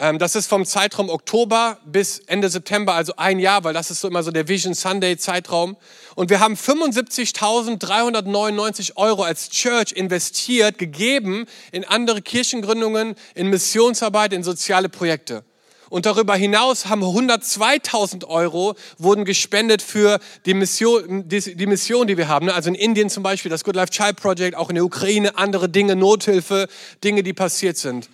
[0.00, 4.00] Ähm, das ist vom Zeitraum Oktober bis Ende September, also ein Jahr, weil das ist
[4.00, 5.76] so immer so der Vision Sunday Zeitraum.
[6.14, 14.42] Und wir haben 75.399 Euro als Church investiert, gegeben in andere Kirchengründungen, in Missionsarbeit, in
[14.42, 15.44] soziale Projekte.
[15.90, 22.16] Und darüber hinaus haben 102.000 Euro wurden gespendet für die Mission, die, die Mission, die
[22.16, 22.48] wir haben.
[22.48, 25.68] Also in Indien zum Beispiel das Good Life Child Project, auch in der Ukraine, andere
[25.68, 26.68] Dinge, Nothilfe,
[27.02, 28.08] Dinge, die passiert sind.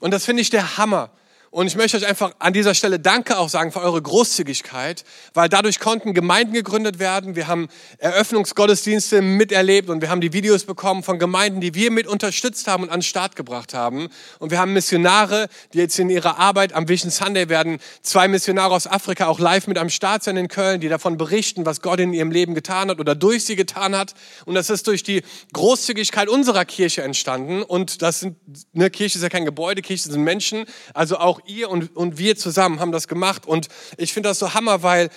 [0.00, 1.10] Und das finde ich der Hammer.
[1.52, 5.02] Und ich möchte euch einfach an dieser Stelle Danke auch sagen für eure Großzügigkeit,
[5.34, 7.34] weil dadurch konnten Gemeinden gegründet werden.
[7.34, 7.66] Wir haben
[7.98, 12.84] Eröffnungsgottesdienste miterlebt und wir haben die Videos bekommen von Gemeinden, die wir mit unterstützt haben
[12.84, 14.10] und an den Start gebracht haben.
[14.38, 18.72] Und wir haben Missionare, die jetzt in ihrer Arbeit am Vision Sunday werden, zwei Missionare
[18.72, 21.98] aus Afrika auch live mit am Start sein in Köln, die davon berichten, was Gott
[21.98, 24.14] in ihrem Leben getan hat oder durch sie getan hat.
[24.44, 27.64] Und das ist durch die Großzügigkeit unserer Kirche entstanden.
[27.64, 28.36] Und das sind,
[28.72, 30.64] eine Kirche ist ja kein Gebäude, Kirche sind Menschen.
[30.94, 33.46] Also auch ihr und, und wir zusammen haben das gemacht.
[33.46, 35.10] Und ich finde das so Hammer, weil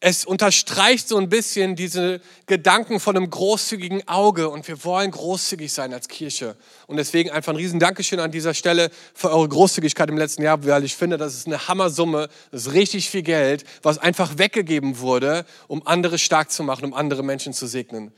[0.00, 5.72] es unterstreicht so ein bisschen diese Gedanken von einem großzügigen Auge und wir wollen großzügig
[5.72, 6.56] sein als Kirche.
[6.86, 10.62] Und deswegen einfach ein riesen Dankeschön an dieser Stelle für eure Großzügigkeit im letzten Jahr,
[10.66, 14.98] weil ich finde, das ist eine Hammersumme, das ist richtig viel Geld, was einfach weggegeben
[14.98, 18.12] wurde, um andere stark zu machen, um andere Menschen zu segnen.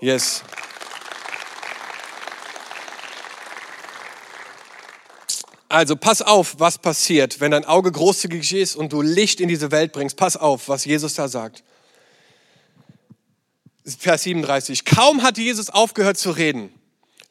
[0.00, 0.44] Yes.
[5.74, 9.72] Also pass auf, was passiert, wenn dein Auge großzügig ist und du Licht in diese
[9.72, 10.16] Welt bringst.
[10.16, 11.64] Pass auf, was Jesus da sagt.
[13.84, 14.84] Vers 37.
[14.84, 16.72] Kaum hatte Jesus aufgehört zu reden,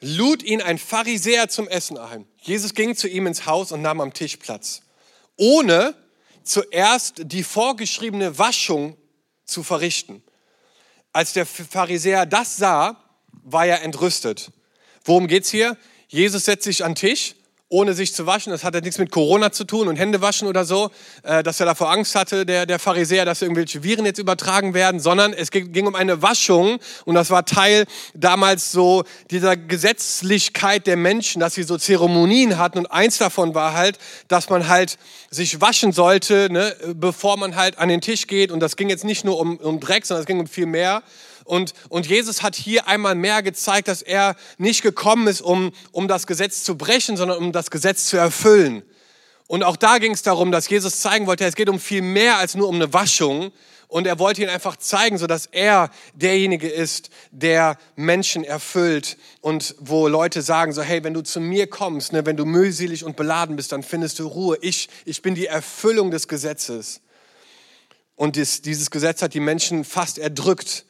[0.01, 2.25] lud ihn ein Pharisäer zum Essen ein.
[2.41, 4.82] Jesus ging zu ihm ins Haus und nahm am Tisch Platz,
[5.38, 5.95] ohne
[6.43, 8.97] zuerst die vorgeschriebene Waschung
[9.45, 10.21] zu verrichten.
[11.13, 13.01] Als der Pharisäer das sah,
[13.32, 14.51] war er entrüstet.
[15.06, 15.77] Worum geht's hier?
[16.10, 17.36] Jesus setzt sich an den Tisch
[17.73, 18.51] ohne sich zu waschen.
[18.51, 20.91] Das hat ja nichts mit Corona zu tun und Hände waschen oder so,
[21.23, 24.99] äh, dass er davor Angst hatte, der, der Pharisäer, dass irgendwelche Viren jetzt übertragen werden,
[24.99, 30.97] sondern es ging um eine Waschung und das war Teil damals so dieser Gesetzlichkeit der
[30.97, 34.99] Menschen, dass sie so Zeremonien hatten und eins davon war halt, dass man halt
[35.31, 39.03] sich waschen sollte, ne, bevor man halt an den Tisch geht und das ging jetzt
[39.03, 41.01] nicht nur um, um Dreck, sondern es ging um viel mehr.
[41.43, 46.08] Und, und Jesus hat hier einmal mehr gezeigt, dass er nicht gekommen ist, um, um
[46.08, 48.84] das Gesetz zu brechen, sondern um das Gesetz zu erfüllen.
[49.47, 52.38] Und auch da ging es darum, dass Jesus zeigen wollte, es geht um viel mehr
[52.38, 53.51] als nur um eine Waschung.
[53.88, 59.75] Und er wollte ihn einfach zeigen, so dass er derjenige ist, der Menschen erfüllt und
[59.79, 63.15] wo Leute sagen so, hey, wenn du zu mir kommst, ne, wenn du mühselig und
[63.15, 64.58] beladen bist, dann findest du Ruhe.
[64.62, 67.01] Ich, ich bin die Erfüllung des Gesetzes.
[68.15, 70.86] Und dies, dieses Gesetz hat die Menschen fast erdrückt.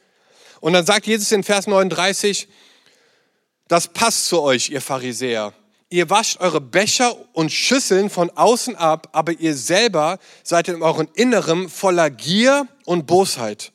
[0.63, 2.47] Und dann sagt Jesus in Vers 39,
[3.67, 5.51] das passt zu euch, ihr Pharisäer.
[5.89, 11.09] Ihr wascht eure Becher und Schüsseln von außen ab, aber ihr selber seid in eurem
[11.15, 13.73] Inneren voller Gier und Bosheit.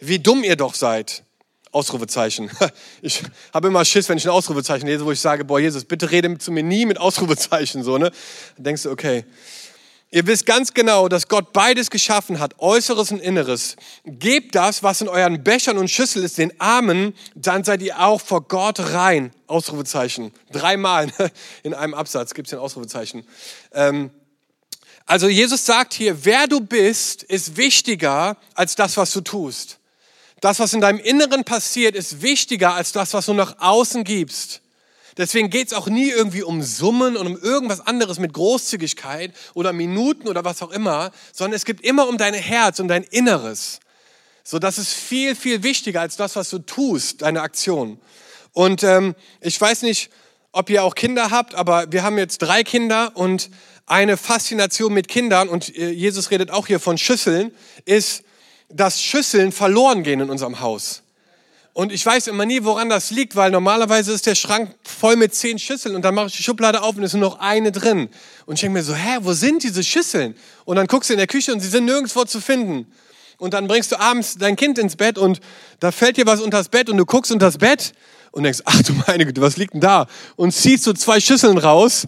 [0.00, 1.22] Wie dumm ihr doch seid.
[1.70, 2.50] Ausrufezeichen.
[3.00, 6.10] Ich habe immer Schiss, wenn ich ein Ausrufezeichen lese, wo ich sage, boah, Jesus, bitte
[6.10, 8.10] rede zu mir nie mit Ausrufezeichen, so, ne?
[8.56, 9.24] Dann denkst du, okay.
[10.14, 13.74] Ihr wisst ganz genau, dass Gott beides geschaffen hat, Äußeres und Inneres.
[14.04, 18.20] Gebt das, was in euren Bechern und Schüsseln ist, den Armen, dann seid ihr auch
[18.20, 19.32] vor Gott rein.
[19.48, 20.30] Ausrufezeichen.
[20.52, 21.12] Dreimal
[21.64, 23.26] in einem Absatz gibt es ein Ausrufezeichen.
[23.72, 24.10] Ähm,
[25.04, 29.80] also Jesus sagt hier, wer du bist, ist wichtiger als das, was du tust.
[30.40, 34.60] Das, was in deinem Inneren passiert, ist wichtiger als das, was du nach außen gibst.
[35.16, 39.72] Deswegen geht es auch nie irgendwie um Summen und um irgendwas anderes mit Großzügigkeit oder
[39.72, 43.80] Minuten oder was auch immer, sondern es geht immer um dein Herz, um dein Inneres.
[44.42, 47.98] So, das ist viel, viel wichtiger als das, was du tust, deine Aktion.
[48.52, 50.10] Und ähm, ich weiß nicht,
[50.52, 53.50] ob ihr auch Kinder habt, aber wir haben jetzt drei Kinder und
[53.86, 57.52] eine Faszination mit Kindern, und äh, Jesus redet auch hier von Schüsseln,
[57.84, 58.22] ist,
[58.68, 61.03] dass Schüsseln verloren gehen in unserem Haus.
[61.74, 65.34] Und ich weiß immer nie, woran das liegt, weil normalerweise ist der Schrank voll mit
[65.34, 67.72] zehn Schüsseln und dann mache ich die Schublade auf und es ist nur noch eine
[67.72, 68.08] drin.
[68.46, 70.36] Und ich denke mir so, hä, wo sind diese Schüsseln?
[70.64, 72.86] Und dann guckst du in der Küche und sie sind nirgendwo zu finden.
[73.38, 75.40] Und dann bringst du abends dein Kind ins Bett und
[75.80, 77.92] da fällt dir was unter das Bett und du guckst unter das Bett
[78.30, 80.06] und denkst, ach du meine Güte, was liegt denn da?
[80.36, 82.06] Und ziehst so zwei Schüsseln raus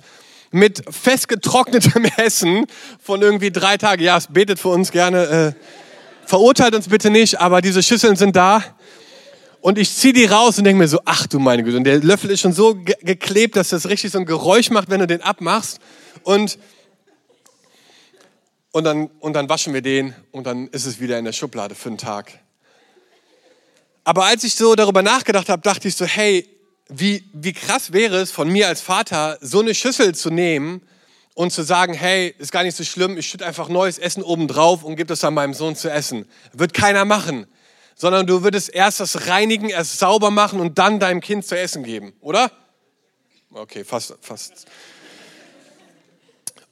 [0.53, 2.67] mit festgetrocknetem Essen
[3.03, 4.01] von irgendwie drei Tagen.
[4.01, 5.55] Ja, es betet für uns gerne.
[5.57, 8.63] Äh, verurteilt uns bitte nicht, aber diese Schüsseln sind da.
[9.61, 11.77] Und ich ziehe die raus und denke mir so, ach du meine Güte.
[11.77, 14.91] Und der Löffel ist schon so ge geklebt, dass das richtig so ein Geräusch macht,
[14.91, 15.81] wenn du den abmachst.
[16.23, 16.59] Und,
[18.71, 21.75] und, dann, und dann waschen wir den und dann ist es wieder in der Schublade
[21.75, 22.33] für einen Tag.
[24.05, 26.49] Aber als ich so darüber nachgedacht habe, dachte ich so, hey,
[26.89, 30.83] wie, wie krass wäre es von mir als Vater, so eine Schüssel zu nehmen
[31.35, 34.47] und zu sagen, hey, ist gar nicht so schlimm, ich schütte einfach neues Essen oben
[34.47, 36.27] drauf und gebe das dann meinem Sohn zu essen.
[36.53, 37.47] Wird keiner machen.
[37.97, 41.83] Sondern du würdest erst das reinigen, erst sauber machen und dann deinem Kind zu essen
[41.83, 42.53] geben, oder?
[43.51, 44.67] Okay, fast, fast.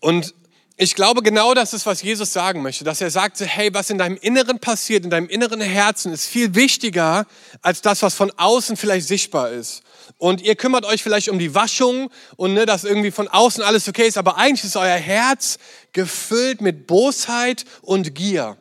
[0.00, 0.34] Und
[0.76, 3.98] ich glaube, genau das ist, was Jesus sagen möchte, dass er sagte, hey, was in
[3.98, 7.26] deinem Inneren passiert, in deinem inneren Herzen, ist viel wichtiger
[7.62, 9.82] als das, was von außen vielleicht sichtbar ist.
[10.18, 13.88] Und ihr kümmert euch vielleicht um die Waschung und ne, dass irgendwie von außen alles
[13.88, 15.58] okay ist, aber eigentlich ist euer Herz
[15.92, 18.56] gefüllt mit Bosheit und Gier.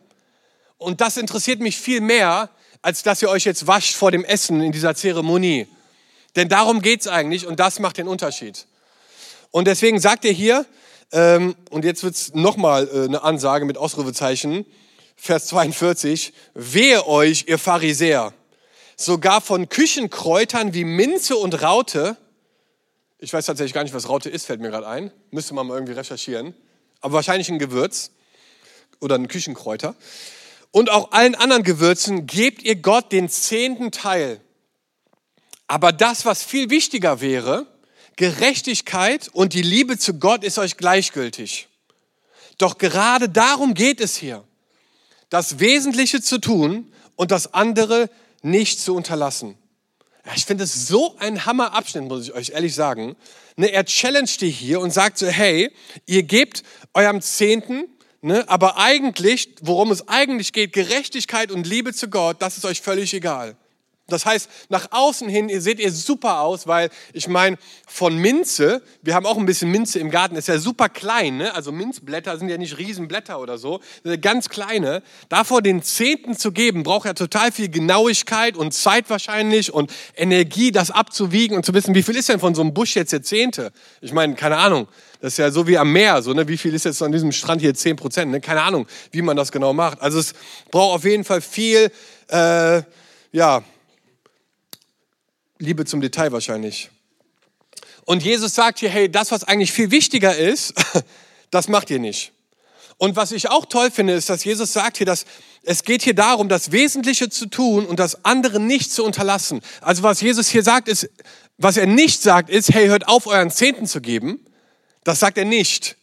[0.84, 2.50] Und das interessiert mich viel mehr,
[2.82, 5.68] als dass ihr euch jetzt wascht vor dem Essen in dieser Zeremonie.
[6.36, 8.68] Denn darum geht's eigentlich und das macht den Unterschied.
[9.52, 10.66] Und deswegen sagt er hier,
[11.12, 14.66] ähm, und jetzt wird es nochmal äh, eine Ansage mit Ausrufezeichen.
[15.16, 16.34] Vers 42.
[16.54, 18.34] Wehe euch, ihr Pharisäer,
[18.98, 22.18] sogar von Küchenkräutern wie Minze und Raute.
[23.20, 25.12] Ich weiß tatsächlich gar nicht, was Raute ist, fällt mir gerade ein.
[25.32, 26.54] Müsste man mal irgendwie recherchieren.
[27.00, 28.12] Aber wahrscheinlich ein Gewürz
[29.00, 29.96] oder ein Küchenkräuter.
[30.74, 34.42] Und auch allen anderen Gewürzen gebt ihr Gott den zehnten Teil.
[35.68, 37.68] Aber das, was viel wichtiger wäre,
[38.16, 41.68] Gerechtigkeit und die Liebe zu Gott ist euch gleichgültig.
[42.58, 44.44] Doch gerade darum geht es hier,
[45.30, 48.10] das Wesentliche zu tun und das andere
[48.42, 49.56] nicht zu unterlassen.
[50.36, 53.16] Ich finde es so ein Hammerabschnitt, muss ich euch ehrlich sagen.
[53.58, 55.72] Ne, er challenged die hier und sagt so, hey,
[56.08, 56.64] ihr gebt
[56.96, 57.84] eurem Zehnten,
[58.24, 62.82] ne, aber eigentlich, worum es eigentlich geht, Gerechtigkeit und Liebe zu Gott, das ist euch
[62.82, 63.56] völlig egal.
[64.14, 68.82] Das heißt, nach außen hin ihr seht ihr super aus, weil ich meine, von Minze,
[69.02, 71.54] wir haben auch ein bisschen Minze im Garten, ist ja super klein, ne?
[71.54, 73.82] also Minzblätter sind ja nicht Riesenblätter oder so,
[74.22, 75.04] ganz kleine.
[75.30, 80.72] Davor den Zehnten zu geben, braucht ja total viel Genauigkeit und Zeit wahrscheinlich und Energie,
[80.72, 83.24] das abzuwiegen und zu wissen, wie viel ist denn von so einem Busch jetzt der
[83.24, 83.72] Zehnte?
[84.02, 84.88] Ich meine, keine Ahnung,
[85.24, 86.48] das ist ja so wie am Meer, so, ne?
[86.48, 87.74] wie viel ist jetzt an diesem Strand hier?
[87.74, 88.42] Zehn Prozent, ne?
[88.42, 90.02] keine Ahnung, wie man das genau macht.
[90.02, 90.34] Also es
[90.70, 91.92] braucht auf jeden Fall viel,
[92.28, 92.82] äh,
[93.32, 93.64] ja,
[95.60, 96.90] Liebe zum Detail wahrscheinlich.
[98.06, 100.74] Und Jesus sagt hier, hey, das, was eigentlich viel wichtiger ist,
[101.52, 102.34] das macht ihr nicht.
[102.98, 105.26] Und was ich auch toll finde, ist, dass Jesus sagt hier, dass
[105.64, 109.62] es geht hier darum, das Wesentliche zu tun und das andere nicht zu unterlassen.
[109.82, 111.10] Also was Jesus hier sagt, ist,
[111.58, 114.46] was er nicht sagt, ist, hey, hört auf, euren Zehnten zu geben.
[115.04, 115.96] Das sagt er nicht.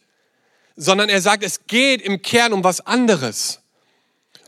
[0.75, 3.59] Sondern er sagt, es geht im Kern um was anderes.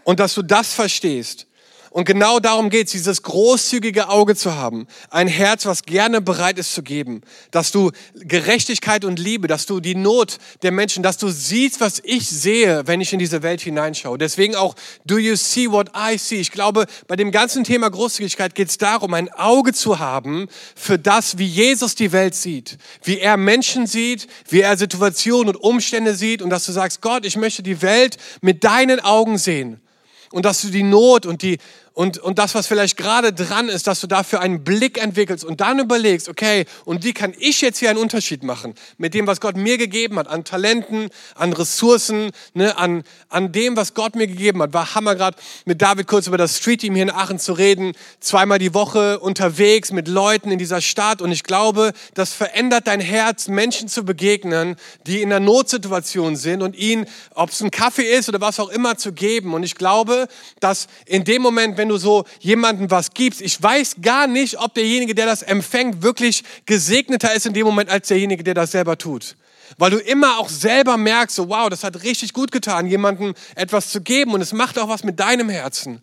[0.04, 1.48] Und dass du das verstehst.
[1.94, 4.88] Und genau darum geht es, dieses großzügige Auge zu haben.
[5.12, 7.22] Ein Herz, was gerne bereit ist zu geben.
[7.52, 12.02] Dass du Gerechtigkeit und Liebe, dass du die Not der Menschen, dass du siehst, was
[12.04, 14.18] ich sehe, wenn ich in diese Welt hineinschaue.
[14.18, 14.74] Deswegen auch,
[15.06, 16.40] do you see what I see?
[16.40, 20.98] Ich glaube, bei dem ganzen Thema Großzügigkeit geht es darum, ein Auge zu haben für
[20.98, 22.80] das, wie Jesus die Welt sieht.
[23.04, 26.42] Wie er Menschen sieht, wie er Situationen und Umstände sieht.
[26.42, 29.80] Und dass du sagst, Gott, ich möchte die Welt mit deinen Augen sehen
[30.34, 31.60] und dass du die Not und die
[31.96, 35.62] und, und das, was vielleicht gerade dran ist, dass du dafür einen Blick entwickelst und
[35.62, 39.40] dann überlegst, okay, und wie kann ich jetzt hier einen Unterschied machen mit dem, was
[39.40, 44.26] Gott mir gegeben hat, an Talenten, an Ressourcen, ne, an, an dem, was Gott mir
[44.26, 44.74] gegeben hat.
[44.74, 47.94] War Hammer gerade mit David kurz über das Street Team hier in Aachen zu reden,
[48.20, 53.02] zweimal die Woche unterwegs mit Leuten in dieser Stadt und ich glaube, das verändert dein
[53.02, 58.12] Herz, Menschen zu begegnen, die in einer Notsituation sind und ihnen, ob es ein Kaffee
[58.12, 59.54] ist oder was auch immer, zu geben.
[59.54, 60.28] Und ich glaube,
[60.60, 63.42] dass in dem Moment, wenn wenn du so jemandem was gibst.
[63.42, 67.90] Ich weiß gar nicht, ob derjenige, der das empfängt, wirklich gesegneter ist in dem Moment
[67.90, 69.36] als derjenige, der das selber tut.
[69.78, 73.90] Weil du immer auch selber merkst, so, wow, das hat richtig gut getan, jemandem etwas
[73.90, 76.02] zu geben und es macht auch was mit deinem Herzen.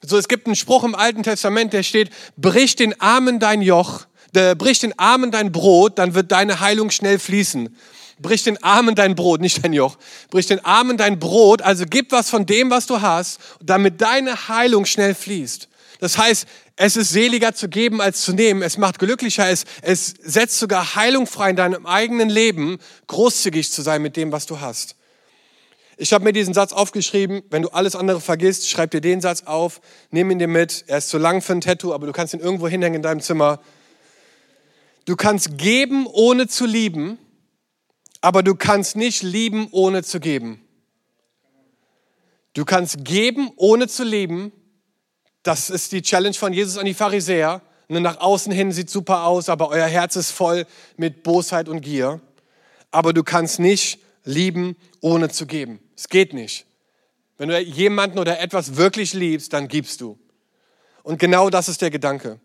[0.00, 4.06] So, es gibt einen Spruch im Alten Testament, der steht, brich den Armen dein Joch,
[4.32, 7.76] äh, brich den Armen dein Brot, dann wird deine Heilung schnell fließen.
[8.20, 9.96] Brich den Armen dein Brot, nicht dein Joch.
[10.30, 14.48] Brich den Armen dein Brot, also gib was von dem, was du hast, damit deine
[14.48, 15.68] Heilung schnell fließt.
[16.00, 18.62] Das heißt, es ist seliger zu geben als zu nehmen.
[18.62, 19.48] Es macht glücklicher.
[19.48, 24.32] Es, es setzt sogar Heilung frei in deinem eigenen Leben, großzügig zu sein mit dem,
[24.32, 24.96] was du hast.
[25.98, 27.42] Ich habe mir diesen Satz aufgeschrieben.
[27.50, 30.84] Wenn du alles andere vergisst, schreib dir den Satz auf, nimm ihn dir mit.
[30.86, 33.20] Er ist zu lang für ein Tattoo, aber du kannst ihn irgendwo hinhängen in deinem
[33.20, 33.60] Zimmer.
[35.04, 37.18] Du kannst geben, ohne zu lieben,
[38.20, 40.62] aber du kannst nicht lieben, ohne zu geben.
[42.52, 44.52] Du kannst geben, ohne zu lieben.
[45.42, 47.62] Das ist die Challenge von Jesus an die Pharisäer.
[47.88, 52.20] Nach außen hin sieht super aus, aber euer Herz ist voll mit Bosheit und Gier.
[52.90, 55.80] Aber du kannst nicht lieben, ohne zu geben.
[55.96, 56.66] Es geht nicht.
[57.38, 60.18] Wenn du jemanden oder etwas wirklich liebst, dann gibst du.
[61.02, 62.38] Und genau das ist der Gedanke.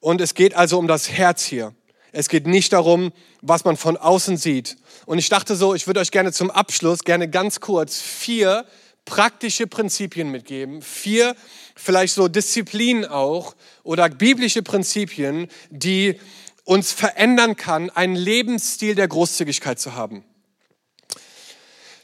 [0.00, 1.74] Und es geht also um das Herz hier.
[2.12, 4.76] Es geht nicht darum, was man von außen sieht.
[5.06, 8.64] Und ich dachte so, ich würde euch gerne zum Abschluss gerne ganz kurz vier
[9.04, 10.82] praktische Prinzipien mitgeben.
[10.82, 11.34] Vier
[11.74, 16.20] vielleicht so Disziplinen auch oder biblische Prinzipien, die
[16.64, 20.24] uns verändern kann, einen Lebensstil der Großzügigkeit zu haben.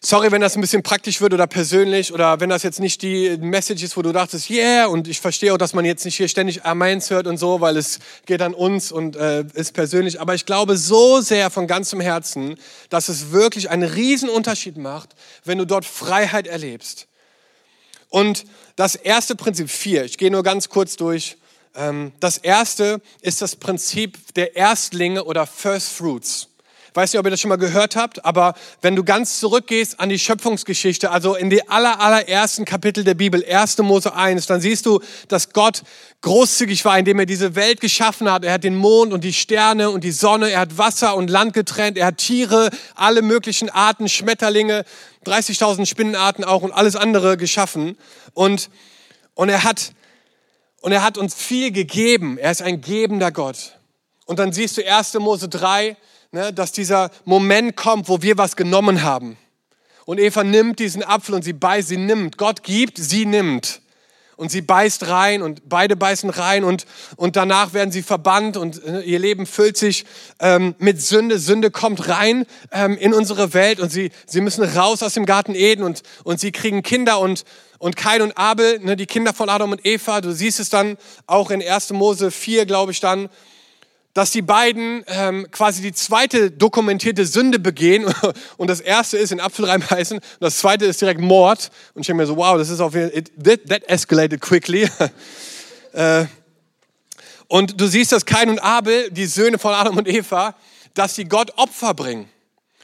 [0.06, 3.38] Sorry, wenn das ein bisschen praktisch wird oder persönlich oder wenn das jetzt nicht die
[3.38, 6.28] Message ist, wo du dachtest, yeah, und ich verstehe auch, dass man jetzt nicht hier
[6.28, 10.20] ständig Amens hört und so, weil es geht an uns und äh, ist persönlich.
[10.20, 12.56] Aber ich glaube so sehr von ganzem Herzen,
[12.90, 15.14] dass es wirklich einen riesen Unterschied macht,
[15.46, 17.06] wenn du dort Freiheit erlebst.
[18.10, 18.44] Und
[18.76, 21.38] das erste Prinzip, vier, ich gehe nur ganz kurz durch.
[21.74, 26.48] Ähm, das erste ist das Prinzip der Erstlinge oder First Fruits
[26.94, 30.08] weiß nicht, ob ihr das schon mal gehört habt, aber wenn du ganz zurückgehst an
[30.08, 33.78] die Schöpfungsgeschichte, also in die aller, allerersten Kapitel der Bibel, 1.
[33.78, 35.82] Mose 1, dann siehst du, dass Gott
[36.20, 38.44] großzügig war, indem er diese Welt geschaffen hat.
[38.44, 41.52] Er hat den Mond und die Sterne und die Sonne, er hat Wasser und Land
[41.52, 44.84] getrennt, er hat Tiere, alle möglichen Arten, Schmetterlinge,
[45.26, 47.98] 30.000 Spinnenarten auch und alles andere geschaffen.
[48.34, 48.70] Und,
[49.34, 49.92] und er hat,
[50.80, 52.38] und er hat uns viel gegeben.
[52.38, 53.78] Er ist ein gebender Gott.
[54.26, 55.14] Und dann siehst du 1.
[55.14, 55.96] Mose 3,
[56.34, 59.38] ne, dass dieser Moment kommt, wo wir was genommen haben.
[60.04, 62.36] Und Eva nimmt diesen Apfel und sie beißt, sie nimmt.
[62.36, 63.80] Gott gibt, sie nimmt.
[64.36, 68.84] Und sie beißt rein und beide beißen rein und, und danach werden sie verbannt und
[68.84, 70.06] äh, ihr Leben füllt sich
[70.40, 71.38] ähm, mit Sünde.
[71.38, 75.54] Sünde kommt rein ähm, in unsere Welt und sie, sie müssen raus aus dem Garten
[75.54, 77.44] Eden und, und sie kriegen Kinder und,
[77.78, 80.20] und Kain und Abel, ne, die Kinder von Adam und Eva.
[80.20, 81.90] Du siehst es dann auch in 1.
[81.90, 83.30] Mose 4, glaube ich dann,
[84.14, 88.06] dass die beiden ähm, quasi die zweite dokumentierte Sünde begehen.
[88.56, 91.70] Und das erste ist in Apfel reinbeißen und das zweite ist direkt Mord.
[91.94, 94.88] Und ich denke mir so, wow, das ist auf jeden Fall, that escalated quickly.
[95.92, 96.26] äh,
[97.48, 100.54] und du siehst, dass Kain und Abel, die Söhne von Adam und Eva,
[100.94, 102.28] dass sie Gott Opfer bringen.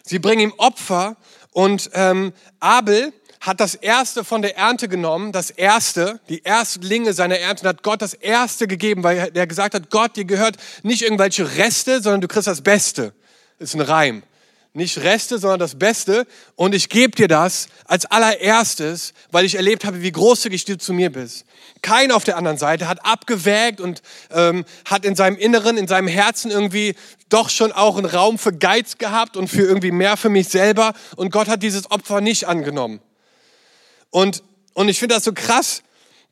[0.04, 1.16] Sie bringen ihm Opfer
[1.52, 7.38] und ähm, Abel hat das Erste von der Ernte genommen, das Erste, die Erstlinge seiner
[7.38, 11.03] Ernte, und hat Gott das Erste gegeben, weil er gesagt hat, Gott, dir gehört nicht
[11.03, 13.14] irgendwelche Reste, sondern du kriegst das Beste.
[13.59, 14.22] Ist ein Reim.
[14.72, 16.26] Nicht Reste, sondern das Beste.
[16.55, 20.92] Und ich gebe dir das als allererstes, weil ich erlebt habe, wie großzügig du zu
[20.92, 21.44] mir bist.
[21.83, 26.09] Kein auf der anderen Seite hat abgewägt und ähm, hat in seinem Inneren, in seinem
[26.09, 26.94] Herzen irgendwie
[27.31, 30.92] doch schon auch einen Raum für Geiz gehabt und für irgendwie mehr für mich selber.
[31.16, 33.00] Und Gott hat dieses Opfer nicht angenommen.
[34.11, 34.42] Und,
[34.75, 35.83] und ich finde das so krass,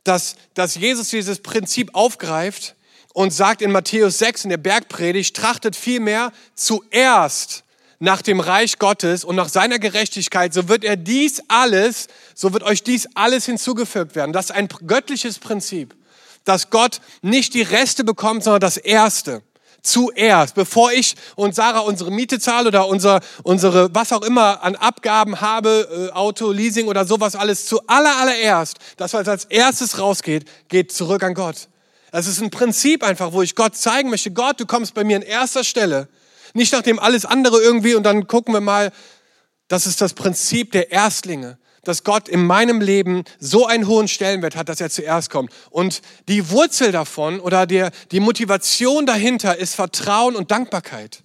[0.04, 2.74] dass, dass Jesus dieses Prinzip aufgreift
[3.14, 7.64] und sagt in Matthäus 6 in der Bergpredigt, trachtet vielmehr zuerst
[7.98, 12.62] nach dem Reich Gottes und nach seiner Gerechtigkeit, so wird er dies alles, so wird
[12.62, 14.32] euch dies alles hinzugefügt werden.
[14.32, 15.96] Das ist ein göttliches Prinzip,
[16.44, 19.42] dass Gott nicht die Reste bekommt, sondern das Erste
[19.82, 24.76] zuerst, bevor ich und Sarah unsere Miete zahle oder unser, unsere, was auch immer an
[24.76, 29.98] Abgaben habe, äh, Auto, Leasing oder sowas alles, zu aller, allererst, das was als erstes
[29.98, 31.68] rausgeht, geht zurück an Gott.
[32.10, 35.16] Das ist ein Prinzip einfach, wo ich Gott zeigen möchte, Gott, du kommst bei mir
[35.16, 36.08] an erster Stelle.
[36.54, 38.90] Nicht nachdem alles andere irgendwie und dann gucken wir mal,
[39.68, 44.56] das ist das Prinzip der Erstlinge dass Gott in meinem Leben so einen hohen Stellenwert
[44.56, 45.52] hat, dass er zuerst kommt.
[45.70, 51.22] Und die Wurzel davon oder der, die Motivation dahinter ist Vertrauen und Dankbarkeit.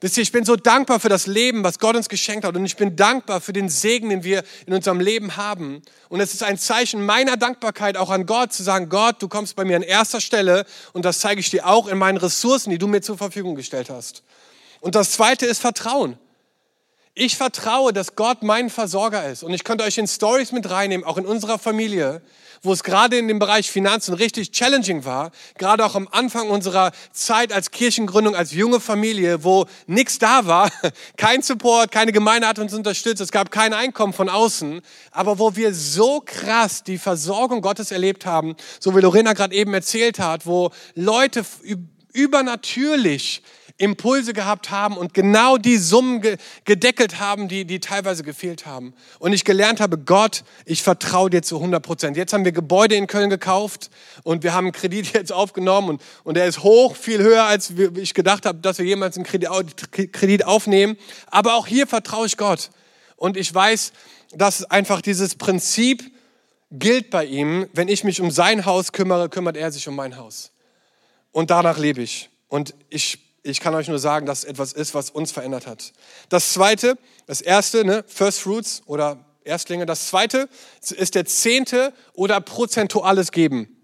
[0.00, 2.54] Wisst ihr, ich bin so dankbar für das Leben, was Gott uns geschenkt hat.
[2.54, 5.82] Und ich bin dankbar für den Segen, den wir in unserem Leben haben.
[6.08, 9.56] Und es ist ein Zeichen meiner Dankbarkeit auch an Gott, zu sagen, Gott, du kommst
[9.56, 10.66] bei mir an erster Stelle.
[10.92, 13.90] Und das zeige ich dir auch in meinen Ressourcen, die du mir zur Verfügung gestellt
[13.90, 14.22] hast.
[14.80, 16.16] Und das zweite ist Vertrauen.
[17.20, 19.42] Ich vertraue, dass Gott mein Versorger ist.
[19.42, 22.22] Und ich könnte euch in Stories mit reinnehmen, auch in unserer Familie,
[22.62, 26.92] wo es gerade in dem Bereich Finanzen richtig challenging war, gerade auch am Anfang unserer
[27.10, 30.70] Zeit als Kirchengründung, als junge Familie, wo nichts da war,
[31.16, 34.80] kein Support, keine Gemeinde hat uns unterstützt, es gab kein Einkommen von außen,
[35.10, 39.74] aber wo wir so krass die Versorgung Gottes erlebt haben, so wie Lorena gerade eben
[39.74, 41.44] erzählt hat, wo Leute
[42.12, 43.42] übernatürlich
[43.78, 48.92] Impulse gehabt haben und genau die Summen ge gedeckelt haben, die, die teilweise gefehlt haben.
[49.20, 52.16] Und ich gelernt habe, Gott, ich vertraue dir zu 100 Prozent.
[52.16, 53.90] Jetzt haben wir Gebäude in Köln gekauft
[54.24, 57.72] und wir haben einen Kredit jetzt aufgenommen und, und der ist hoch, viel höher, als
[57.96, 60.96] ich gedacht habe, dass wir jemals einen Kredit aufnehmen.
[61.28, 62.70] Aber auch hier vertraue ich Gott.
[63.16, 63.92] Und ich weiß,
[64.34, 66.10] dass einfach dieses Prinzip
[66.70, 70.16] gilt bei ihm, wenn ich mich um sein Haus kümmere, kümmert er sich um mein
[70.16, 70.52] Haus.
[71.32, 72.30] Und danach lebe ich.
[72.48, 73.18] Und ich,
[73.48, 75.92] ich kann euch nur sagen, dass es etwas ist, was uns verändert hat.
[76.28, 79.86] Das zweite, das erste, ne, First Fruits oder Erstlinge.
[79.86, 80.48] Das zweite
[80.80, 83.74] ist der zehnte oder prozentuales Geben.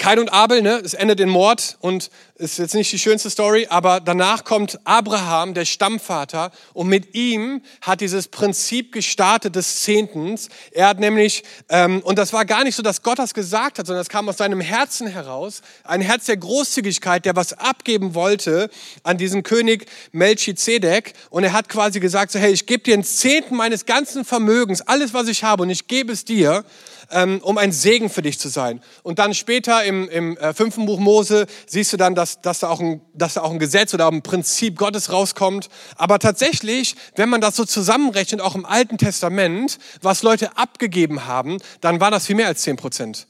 [0.00, 3.66] Kain und Abel, ne, es endet in Mord und ist jetzt nicht die schönste Story,
[3.68, 10.48] aber danach kommt Abraham, der Stammvater, und mit ihm hat dieses Prinzip gestartet des Zehntens.
[10.72, 13.86] Er hat nämlich, ähm, und das war gar nicht so, dass Gott das gesagt hat,
[13.86, 18.70] sondern es kam aus seinem Herzen heraus, ein Herz der Großzügigkeit, der was abgeben wollte
[19.02, 21.12] an diesen König Melchizedek.
[21.28, 24.80] Und er hat quasi gesagt, so, hey, ich gebe dir einen Zehnten meines ganzen Vermögens,
[24.80, 26.64] alles, was ich habe, und ich gebe es dir
[27.10, 28.80] ähm, um ein Segen für dich zu sein.
[29.02, 32.68] Und dann später im, im äh, fünften Buch Mose siehst du dann, dass, dass, da
[32.68, 35.68] auch ein, dass da auch ein Gesetz oder ein Prinzip Gottes rauskommt.
[35.96, 41.58] Aber tatsächlich, wenn man das so zusammenrechnet, auch im Alten Testament, was Leute abgegeben haben,
[41.82, 43.26] dann war das viel mehr als 10 Prozent.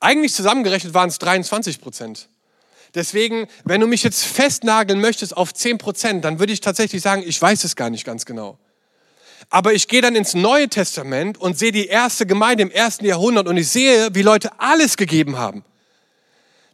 [0.00, 2.28] Eigentlich zusammengerechnet waren es 23 Prozent.
[2.94, 7.22] Deswegen, wenn du mich jetzt festnageln möchtest auf 10 Prozent, dann würde ich tatsächlich sagen,
[7.24, 8.58] ich weiß es gar nicht ganz genau.
[9.50, 13.46] Aber ich gehe dann ins Neue Testament und sehe die erste Gemeinde im ersten Jahrhundert
[13.48, 15.64] und ich sehe, wie Leute alles gegeben haben.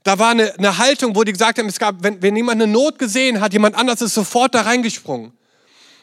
[0.02, 2.70] Da war eine, eine Haltung, wo die gesagt haben, es gab, wenn, wenn jemand eine
[2.70, 5.32] Not gesehen hat, jemand anders ist sofort da reingesprungen.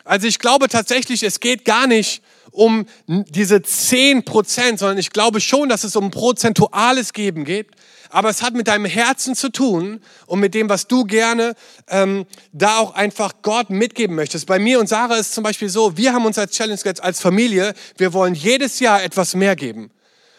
[0.04, 5.42] Also ich glaube tatsächlich, es geht gar nicht um diese 10 Prozent, sondern ich glaube
[5.42, 7.68] schon, dass es um prozentuales Geben geht
[8.12, 11.56] aber es hat mit deinem Herzen zu tun und mit dem, was du gerne
[11.88, 14.46] ähm, da auch einfach Gott mitgeben möchtest.
[14.46, 17.22] Bei mir und Sarah ist zum Beispiel so, wir haben uns als Challenge jetzt als
[17.22, 19.92] Familie, wir wollen jedes Jahr etwas mehr geben.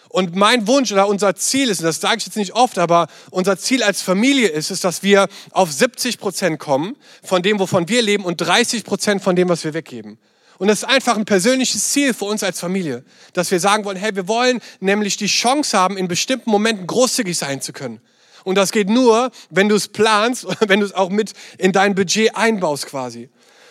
[0.09, 3.07] Und mein Wunsch oder unser Ziel ist, und das sage ich jetzt nicht oft, aber
[3.31, 7.89] unser Ziel als Familie ist es, dass wir auf 70 Prozent kommen von dem, wovon
[7.89, 10.19] wir leben und 30 Prozent von dem, was wir weggeben.
[10.63, 13.03] Und das ist einfach ein persönliches Ziel für uns als Familie,
[13.33, 17.37] dass wir sagen wollen, hey, wir wollen nämlich die Chance haben, in bestimmten Momenten großzügig
[17.37, 18.01] sein zu können.
[18.45, 21.97] Und das geht nur, wenn du es planst, wenn du es auch mit in dein
[21.97, 23.29] Budget einbaust quasi.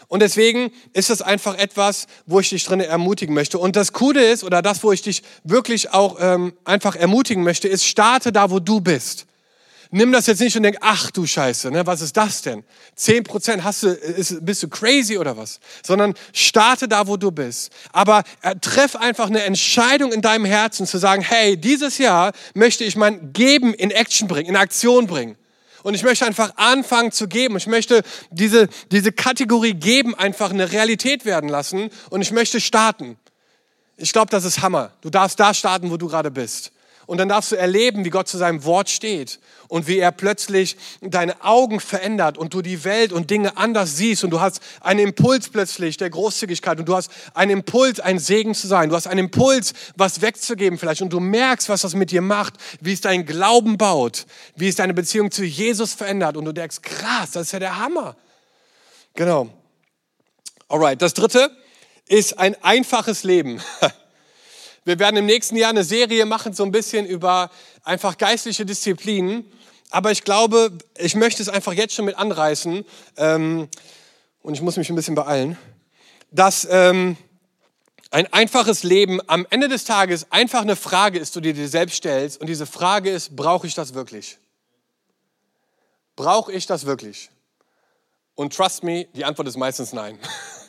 [0.09, 3.57] Und deswegen ist das einfach etwas, wo ich dich drin ermutigen möchte.
[3.57, 7.69] Und das Coole ist, oder das, wo ich dich wirklich auch ähm, einfach ermutigen möchte,
[7.69, 9.27] ist, starte da, wo du bist
[9.91, 12.63] nimm das jetzt nicht und denk, ach du Scheiße, ne, was ist das denn?
[12.95, 15.59] Zehn Prozent, hast du, ist, bist du crazy oder was?
[15.83, 17.71] Sondern starte da, wo du bist.
[17.91, 22.83] Aber äh, treff einfach eine Entscheidung in deinem Herzen zu sagen, hey, dieses Jahr möchte
[22.83, 25.37] ich mein Geben in Action bringen, in Aktion bringen.
[25.83, 27.57] Und ich möchte einfach anfangen zu geben.
[27.57, 31.89] Ich möchte diese, diese Kategorie geben einfach eine Realität werden lassen.
[32.09, 33.17] Und ich möchte starten.
[33.97, 34.91] Ich glaube, das ist Hammer.
[35.01, 36.71] Du darfst da starten, wo du gerade bist.
[37.11, 40.77] Und dann darfst du erleben, wie Gott zu seinem Wort steht und wie er plötzlich
[41.01, 45.01] deine Augen verändert und du die Welt und Dinge anders siehst und du hast einen
[45.01, 48.87] Impuls plötzlich der Großzügigkeit und du hast einen Impuls, ein Segen zu sein.
[48.87, 52.53] Du hast einen Impuls, was wegzugeben vielleicht und du merkst, was das mit dir macht,
[52.79, 56.81] wie es deinen Glauben baut, wie es deine Beziehung zu Jesus verändert und du denkst,
[56.81, 58.15] krass, das ist ja der Hammer.
[59.15, 59.49] Genau.
[60.69, 61.51] Alright, das dritte
[62.07, 63.61] ist ein einfaches Leben.
[64.83, 67.51] Wir werden im nächsten Jahr eine Serie machen, so ein bisschen über
[67.83, 69.45] einfach geistliche Disziplinen.
[69.91, 72.85] Aber ich glaube, ich möchte es einfach jetzt schon mit anreißen,
[73.17, 73.69] ähm,
[74.41, 75.57] und ich muss mich ein bisschen beeilen,
[76.31, 77.15] dass ähm,
[78.09, 81.97] ein einfaches Leben am Ende des Tages einfach eine Frage ist, die du dir selbst
[81.97, 82.41] stellst.
[82.41, 84.37] Und diese Frage ist, brauche ich das wirklich?
[86.15, 87.29] Brauche ich das wirklich?
[88.35, 90.17] Und trust me, die Antwort ist meistens nein.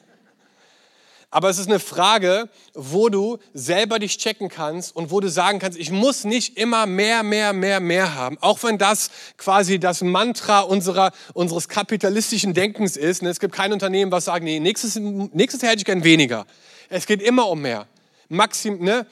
[1.35, 5.61] Aber es ist eine Frage, wo du selber dich checken kannst und wo du sagen
[5.61, 8.37] kannst, ich muss nicht immer mehr, mehr, mehr, mehr haben.
[8.43, 13.23] Auch wenn das quasi das Mantra unserer, unseres kapitalistischen Denkens ist.
[13.23, 16.45] Es gibt kein Unternehmen, was sagt, nee, nächstes, nächstes Jahr hätte ich gern weniger.
[16.91, 17.87] Es geht immer um mehr.
[18.29, 19.07] Maxim, ne?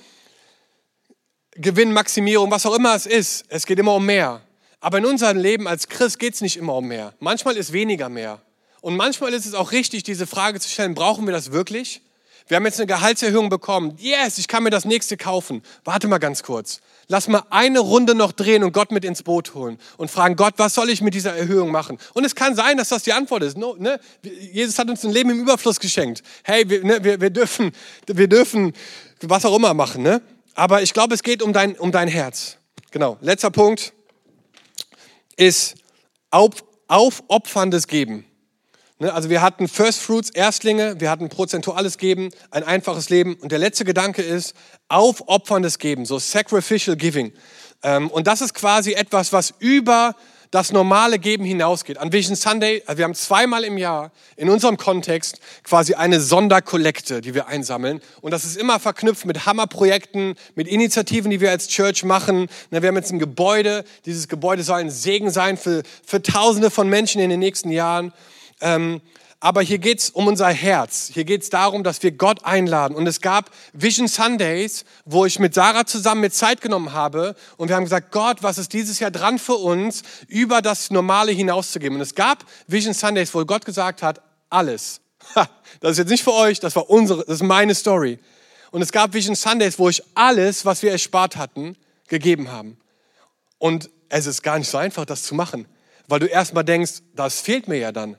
[1.52, 3.46] Gewinnmaximierung, was auch immer es ist.
[3.48, 4.42] Es geht immer um mehr.
[4.80, 7.14] Aber in unserem Leben als Christ geht es nicht immer um mehr.
[7.18, 8.42] Manchmal ist weniger mehr.
[8.82, 12.02] Und manchmal ist es auch richtig, diese Frage zu stellen, brauchen wir das wirklich?
[12.50, 13.96] Wir haben jetzt eine Gehaltserhöhung bekommen.
[14.00, 15.62] Yes, ich kann mir das nächste kaufen.
[15.84, 16.80] Warte mal ganz kurz.
[17.06, 20.54] Lass mal eine Runde noch drehen und Gott mit ins Boot holen und fragen, Gott,
[20.56, 21.96] was soll ich mit dieser Erhöhung machen?
[22.12, 23.56] Und es kann sein, dass das die Antwort ist.
[23.56, 24.00] No, ne?
[24.52, 26.24] Jesus hat uns ein Leben im Überfluss geschenkt.
[26.42, 27.70] Hey, wir, ne, wir, wir, dürfen,
[28.08, 28.72] wir dürfen
[29.20, 30.02] was auch immer machen.
[30.02, 30.20] Ne?
[30.54, 32.56] Aber ich glaube, es geht um dein, um dein Herz.
[32.90, 33.16] Genau.
[33.20, 33.92] Letzter Punkt
[35.36, 35.76] ist
[36.32, 38.24] aufopferndes Geben.
[39.00, 43.34] Ne, also wir hatten First Fruits, Erstlinge, wir hatten prozentuales Geben, ein einfaches Leben.
[43.36, 44.54] Und der letzte Gedanke ist
[44.88, 47.32] aufopferndes Geben, so sacrificial giving.
[47.82, 50.14] Ähm, und das ist quasi etwas, was über
[50.50, 51.96] das normale Geben hinausgeht.
[51.96, 57.22] An Vision Sunday, also wir haben zweimal im Jahr in unserem Kontext quasi eine Sonderkollekte,
[57.22, 58.02] die wir einsammeln.
[58.20, 62.48] Und das ist immer verknüpft mit Hammerprojekten, mit Initiativen, die wir als Church machen.
[62.68, 63.84] Wir haben jetzt ein Gebäude.
[64.04, 68.12] Dieses Gebäude soll ein Segen sein für, für Tausende von Menschen in den nächsten Jahren.
[68.60, 69.00] Ähm,
[69.42, 71.10] aber hier geht es um unser Herz.
[71.14, 72.94] Hier geht es darum, dass wir Gott einladen.
[72.94, 77.34] Und es gab Vision Sundays, wo ich mit Sarah zusammen mit Zeit genommen habe.
[77.56, 81.32] Und wir haben gesagt, Gott, was ist dieses Jahr dran für uns, über das Normale
[81.32, 81.96] hinauszugeben?
[81.96, 85.00] Und es gab Vision Sundays, wo Gott gesagt hat, alles.
[85.80, 88.18] das ist jetzt nicht für euch, das war unsere, das ist meine Story.
[88.72, 91.76] Und es gab Vision Sundays, wo ich alles, was wir erspart hatten,
[92.08, 92.76] gegeben haben.
[93.56, 95.66] Und es ist gar nicht so einfach, das zu machen,
[96.08, 98.18] weil du erstmal denkst, das fehlt mir ja dann.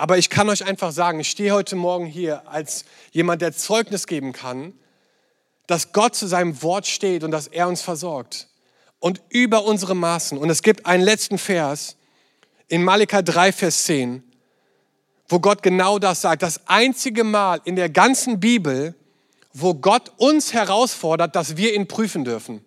[0.00, 4.06] Aber ich kann euch einfach sagen, ich stehe heute Morgen hier als jemand, der Zeugnis
[4.06, 4.72] geben kann,
[5.66, 8.48] dass Gott zu seinem Wort steht und dass er uns versorgt.
[8.98, 10.38] Und über unsere Maßen.
[10.38, 11.98] Und es gibt einen letzten Vers
[12.66, 14.22] in Malika 3, Vers 10,
[15.28, 16.40] wo Gott genau das sagt.
[16.40, 18.94] Das einzige Mal in der ganzen Bibel,
[19.52, 22.64] wo Gott uns herausfordert, dass wir ihn prüfen dürfen.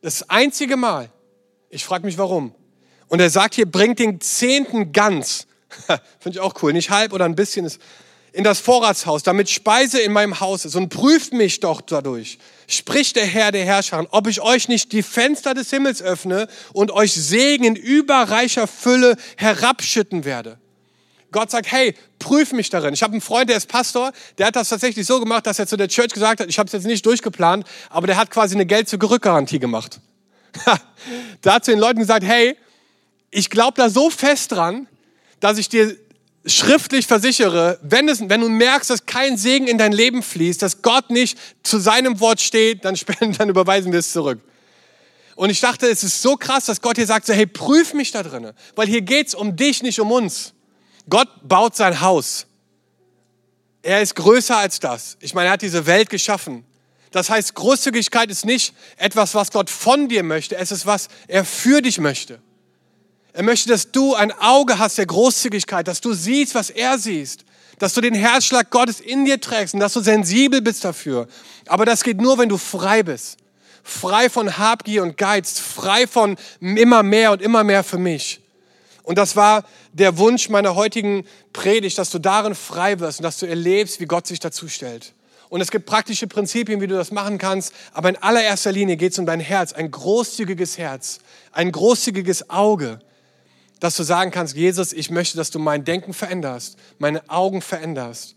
[0.00, 1.08] Das einzige Mal.
[1.70, 2.52] Ich frage mich warum.
[3.06, 5.46] Und er sagt hier, bringt den Zehnten ganz
[6.18, 6.72] Finde ich auch cool.
[6.72, 7.80] Nicht halb oder ein bisschen ist
[8.36, 12.38] in das Vorratshaus, damit Speise in meinem Haus ist und prüft mich doch dadurch,
[12.68, 16.90] spricht der Herr der Herrscher, ob ich euch nicht die Fenster des Himmels öffne und
[16.90, 20.58] euch Segen in überreicher Fülle herabschütten werde.
[21.32, 22.92] Gott sagt, hey, prüf mich darin.
[22.92, 25.66] Ich habe einen Freund, der ist Pastor, der hat das tatsächlich so gemacht, dass er
[25.66, 28.54] zu der Church gesagt hat, ich habe es jetzt nicht durchgeplant, aber der hat quasi
[28.54, 30.00] eine Geld-zu-Rückgarantie gemacht.
[31.40, 32.54] da hat zu den Leuten gesagt, hey,
[33.30, 34.88] ich glaube da so fest dran,
[35.40, 35.96] dass ich dir
[36.46, 40.82] schriftlich versichere, wenn, es, wenn du merkst, dass kein Segen in dein Leben fließt, dass
[40.82, 44.40] Gott nicht zu seinem Wort steht, dann, spenden, dann überweisen wir es zurück.
[45.34, 48.10] Und ich dachte, es ist so krass, dass Gott hier sagt, so, hey, prüf mich
[48.10, 50.54] da drinnen, weil hier geht es um dich, nicht um uns.
[51.10, 52.46] Gott baut sein Haus.
[53.82, 55.16] Er ist größer als das.
[55.20, 56.64] Ich meine, er hat diese Welt geschaffen.
[57.10, 61.44] Das heißt, Großzügigkeit ist nicht etwas, was Gott von dir möchte, es ist, was er
[61.44, 62.40] für dich möchte.
[63.36, 67.44] Er möchte, dass du ein Auge hast der Großzügigkeit, dass du siehst, was er siehst,
[67.78, 71.28] dass du den Herzschlag Gottes in dir trägst und dass du sensibel bist dafür.
[71.66, 73.36] Aber das geht nur, wenn du frei bist.
[73.82, 78.40] Frei von Habgier und Geiz, frei von immer mehr und immer mehr für mich.
[79.02, 83.36] Und das war der Wunsch meiner heutigen Predigt, dass du darin frei wirst und dass
[83.36, 85.12] du erlebst, wie Gott sich dazu stellt.
[85.50, 89.12] Und es gibt praktische Prinzipien, wie du das machen kannst, aber in allererster Linie geht
[89.12, 91.18] es um dein Herz, ein großzügiges Herz,
[91.52, 93.00] ein großzügiges Auge,
[93.80, 98.36] dass du sagen kannst, Jesus, ich möchte, dass du mein Denken veränderst, meine Augen veränderst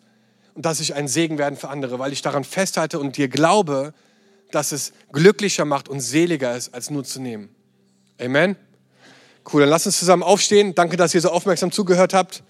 [0.56, 3.94] und dass ich ein Segen werden für andere, weil ich daran festhalte und dir glaube,
[4.52, 7.50] dass es glücklicher macht und seliger ist, als nur zu nehmen.
[8.20, 8.56] Amen.
[9.52, 10.76] Cool, dann lass uns zusammen aufstehen.
[10.76, 12.44] Danke, dass ihr so aufmerksam zugehört habt.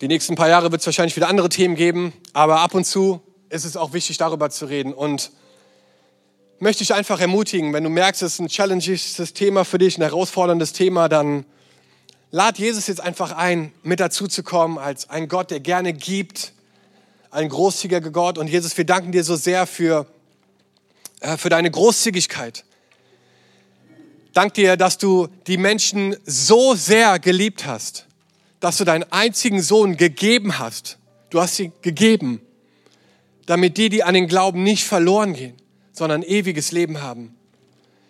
[0.00, 3.22] Die nächsten paar Jahre wird es wahrscheinlich wieder andere Themen geben, aber ab und zu
[3.48, 4.92] ist es auch wichtig, darüber zu reden.
[4.92, 5.30] Und
[6.64, 10.02] möchte ich einfach ermutigen, wenn du merkst, es ist ein challenges Thema für dich, ein
[10.02, 11.44] herausforderndes Thema, dann
[12.30, 16.54] lad Jesus jetzt einfach ein, mit dazu zu kommen als ein Gott, der gerne gibt,
[17.30, 18.38] ein großzügiger Gott.
[18.38, 20.06] Und Jesus, wir danken dir so sehr für,
[21.20, 22.64] äh, für deine Großzügigkeit.
[24.32, 28.06] Dank dir, dass du die Menschen so sehr geliebt hast,
[28.60, 30.96] dass du deinen einzigen Sohn gegeben hast.
[31.28, 32.40] Du hast sie gegeben,
[33.44, 35.56] damit die, die an den Glauben nicht verloren gehen,
[35.94, 37.34] sondern ewiges Leben haben.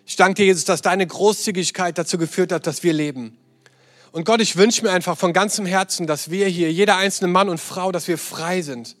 [0.05, 3.37] Ich danke dir, Jesus, dass deine Großzügigkeit dazu geführt hat, dass wir leben.
[4.11, 7.49] Und Gott, ich wünsche mir einfach von ganzem Herzen, dass wir hier, jeder einzelne Mann
[7.49, 8.95] und Frau, dass wir frei sind,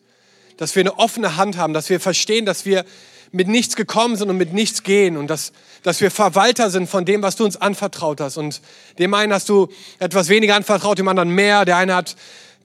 [0.57, 2.85] dass wir eine offene Hand haben, dass wir verstehen, dass wir
[3.31, 5.51] mit nichts gekommen sind und mit nichts gehen und dass,
[5.83, 8.37] dass wir Verwalter sind von dem, was du uns anvertraut hast.
[8.37, 8.61] Und
[8.97, 9.67] dem einen hast du
[9.99, 11.65] etwas weniger anvertraut, dem anderen mehr.
[11.65, 12.15] Der eine hat,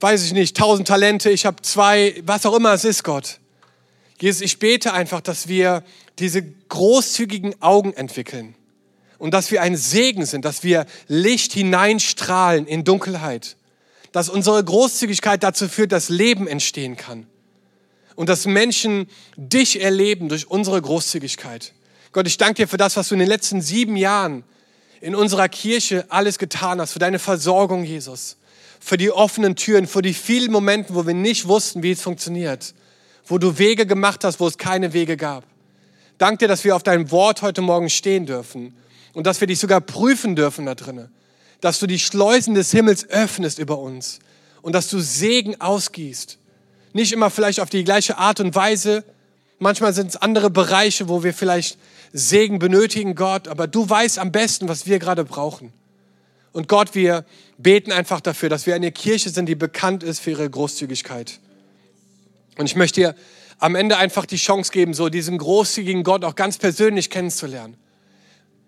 [0.00, 3.40] weiß ich nicht, tausend Talente, ich habe zwei, was auch immer es ist, Gott.
[4.20, 5.82] Jesus, ich bete einfach, dass wir
[6.20, 8.54] diese großzügigen Augen entwickeln
[9.18, 13.56] und dass wir ein Segen sind, dass wir Licht hineinstrahlen in Dunkelheit,
[14.12, 17.26] dass unsere Großzügigkeit dazu führt, dass Leben entstehen kann
[18.16, 21.72] und dass Menschen dich erleben durch unsere Großzügigkeit.
[22.12, 24.42] Gott, ich danke dir für das, was du in den letzten sieben Jahren
[25.00, 28.36] in unserer Kirche alles getan hast, für deine Versorgung, Jesus,
[28.80, 32.74] für die offenen Türen, für die vielen Momente, wo wir nicht wussten, wie es funktioniert,
[33.26, 35.44] wo du Wege gemacht hast, wo es keine Wege gab.
[36.20, 38.76] Dank dir, dass wir auf deinem Wort heute Morgen stehen dürfen
[39.14, 41.10] und dass wir dich sogar prüfen dürfen da drinnen.
[41.62, 44.18] Dass du die Schleusen des Himmels öffnest über uns
[44.60, 46.36] und dass du Segen ausgießt.
[46.92, 49.02] Nicht immer vielleicht auf die gleiche Art und Weise.
[49.60, 51.78] Manchmal sind es andere Bereiche, wo wir vielleicht
[52.12, 55.72] Segen benötigen, Gott, aber du weißt am besten, was wir gerade brauchen.
[56.52, 57.24] Und Gott, wir
[57.56, 61.40] beten einfach dafür, dass wir eine Kirche sind, die bekannt ist für ihre Großzügigkeit.
[62.58, 63.14] Und ich möchte dir
[63.60, 67.76] am Ende einfach die Chance geben, so diesen großzügigen Gott auch ganz persönlich kennenzulernen.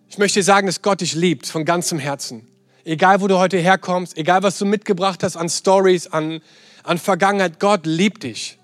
[0.09, 2.47] Ich möchte dir sagen, dass Gott dich liebt von ganzem Herzen.
[2.85, 6.43] Egal, wo du heute herkommst, egal, was du mitgebracht hast an Stories, an,
[6.83, 8.59] an Vergangenheit, Gott liebt dich.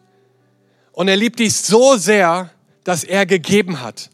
[0.92, 2.50] Und er liebt dich so sehr,
[2.84, 4.10] dass er gegeben hat.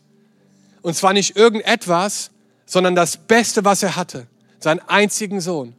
[0.83, 2.31] Und zwar nicht irgendetwas,
[2.67, 4.27] sondern das Beste, was er hatte,
[4.61, 5.75] seinen einzigen Sohn.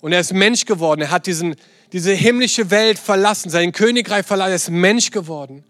[0.00, 1.02] Und er ist Mensch geworden.
[1.02, 1.54] Er hat diesen,
[1.92, 4.50] diese himmlische Welt verlassen, sein Königreich verlassen.
[4.50, 5.64] Er ist Mensch geworden,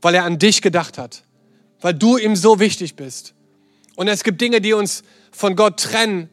[0.00, 1.24] weil er an dich gedacht hat,
[1.80, 3.34] weil du ihm so wichtig bist.
[3.96, 5.02] Und es gibt Dinge, die uns
[5.32, 6.28] von Gott trennen.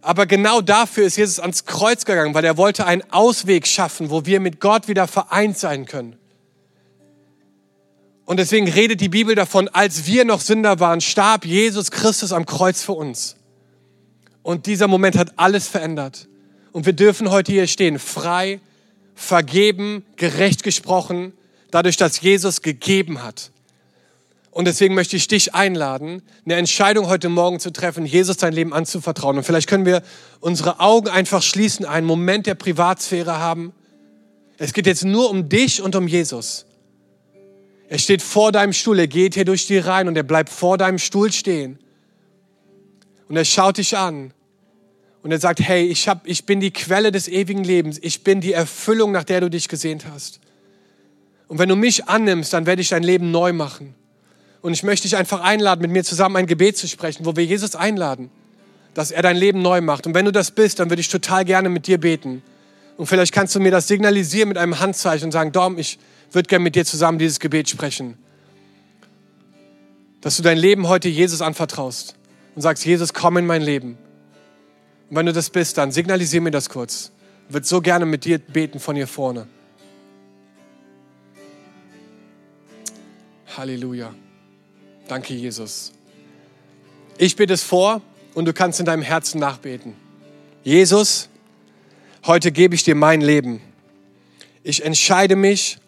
[0.00, 4.26] Aber genau dafür ist Jesus ans Kreuz gegangen, weil er wollte einen Ausweg schaffen, wo
[4.26, 6.16] wir mit Gott wieder vereint sein können.
[8.24, 12.46] Und deswegen redet die Bibel davon, als wir noch Sünder waren, starb Jesus Christus am
[12.46, 13.36] Kreuz für uns.
[14.42, 16.28] Und dieser Moment hat alles verändert.
[16.72, 18.60] Und wir dürfen heute hier stehen, frei,
[19.14, 21.32] vergeben, gerecht gesprochen,
[21.70, 23.50] dadurch, dass Jesus gegeben hat.
[24.50, 28.72] Und deswegen möchte ich dich einladen, eine Entscheidung heute Morgen zu treffen, Jesus dein Leben
[28.72, 29.36] anzuvertrauen.
[29.36, 30.02] Und vielleicht können wir
[30.40, 33.72] unsere Augen einfach schließen, einen Moment der Privatsphäre haben.
[34.56, 36.66] Es geht jetzt nur um dich und um Jesus.
[37.88, 40.76] Er steht vor deinem Stuhl, er geht hier durch die Reihen und er bleibt vor
[40.76, 41.78] deinem Stuhl stehen.
[43.28, 44.32] Und er schaut dich an
[45.22, 48.40] und er sagt, hey, ich, hab, ich bin die Quelle des ewigen Lebens, ich bin
[48.40, 50.40] die Erfüllung, nach der du dich gesehnt hast.
[51.48, 53.94] Und wenn du mich annimmst, dann werde ich dein Leben neu machen.
[54.60, 57.44] Und ich möchte dich einfach einladen, mit mir zusammen ein Gebet zu sprechen, wo wir
[57.44, 58.30] Jesus einladen,
[58.94, 60.06] dass er dein Leben neu macht.
[60.06, 62.42] Und wenn du das bist, dann würde ich total gerne mit dir beten.
[62.96, 65.98] Und vielleicht kannst du mir das signalisieren mit einem Handzeichen und sagen, Dom, ich,
[66.32, 68.18] würde gerne mit dir zusammen dieses Gebet sprechen.
[70.20, 72.16] Dass du dein Leben heute Jesus anvertraust
[72.54, 73.98] und sagst, Jesus, komm in mein Leben.
[75.10, 77.10] Und wenn du das bist, dann signalisier mir das kurz.
[77.48, 79.46] Ich würde so gerne mit dir beten von hier vorne.
[83.56, 84.14] Halleluja.
[85.08, 85.92] Danke, Jesus.
[87.16, 88.02] Ich bete es vor
[88.34, 89.94] und du kannst in deinem Herzen nachbeten.
[90.62, 91.28] Jesus,
[92.26, 93.60] heute gebe ich dir mein Leben.
[94.62, 95.78] Ich entscheide mich,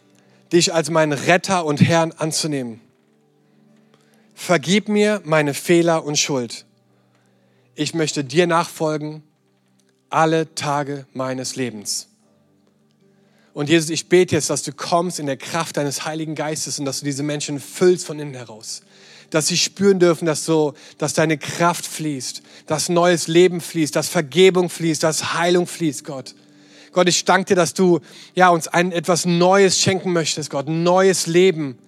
[0.53, 2.81] dich als meinen Retter und Herrn anzunehmen.
[4.35, 6.64] Vergib mir meine Fehler und Schuld.
[7.81, 9.22] Ich möchte dir nachfolgen
[10.11, 12.09] alle Tage meines Lebens.
[13.55, 16.85] Und Jesus, ich bete jetzt, dass du kommst in der Kraft deines Heiligen Geistes und
[16.85, 18.83] dass du diese Menschen füllst von innen heraus.
[19.31, 24.09] Dass sie spüren dürfen, dass so, dass deine Kraft fließt, dass neues Leben fließt, dass
[24.09, 26.35] Vergebung fließt, dass Heilung fließt, Gott.
[26.93, 28.01] Gott, ich danke dir, dass du
[28.35, 31.78] ja, uns ein, etwas Neues schenken möchtest, Gott, neues Leben,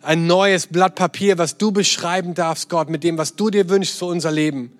[0.00, 3.98] ein neues Blatt Papier, was du beschreiben darfst, Gott, mit dem, was du dir wünschst
[3.98, 4.76] für unser Leben.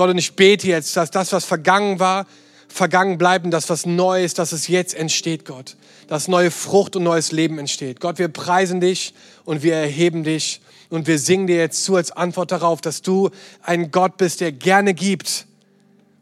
[0.00, 2.26] Gott, und ich bete jetzt, dass das, was vergangen war,
[2.68, 5.76] vergangen bleibt und das, was neu ist, dass es jetzt entsteht, Gott.
[6.06, 8.00] Dass neue Frucht und neues Leben entsteht.
[8.00, 9.12] Gott, wir preisen dich
[9.44, 13.28] und wir erheben dich und wir singen dir jetzt zu als Antwort darauf, dass du
[13.62, 15.44] ein Gott bist, der gerne gibt.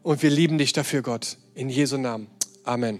[0.03, 1.37] Und wir lieben dich dafür, Gott.
[1.55, 2.27] In Jesu Namen.
[2.65, 2.99] Amen.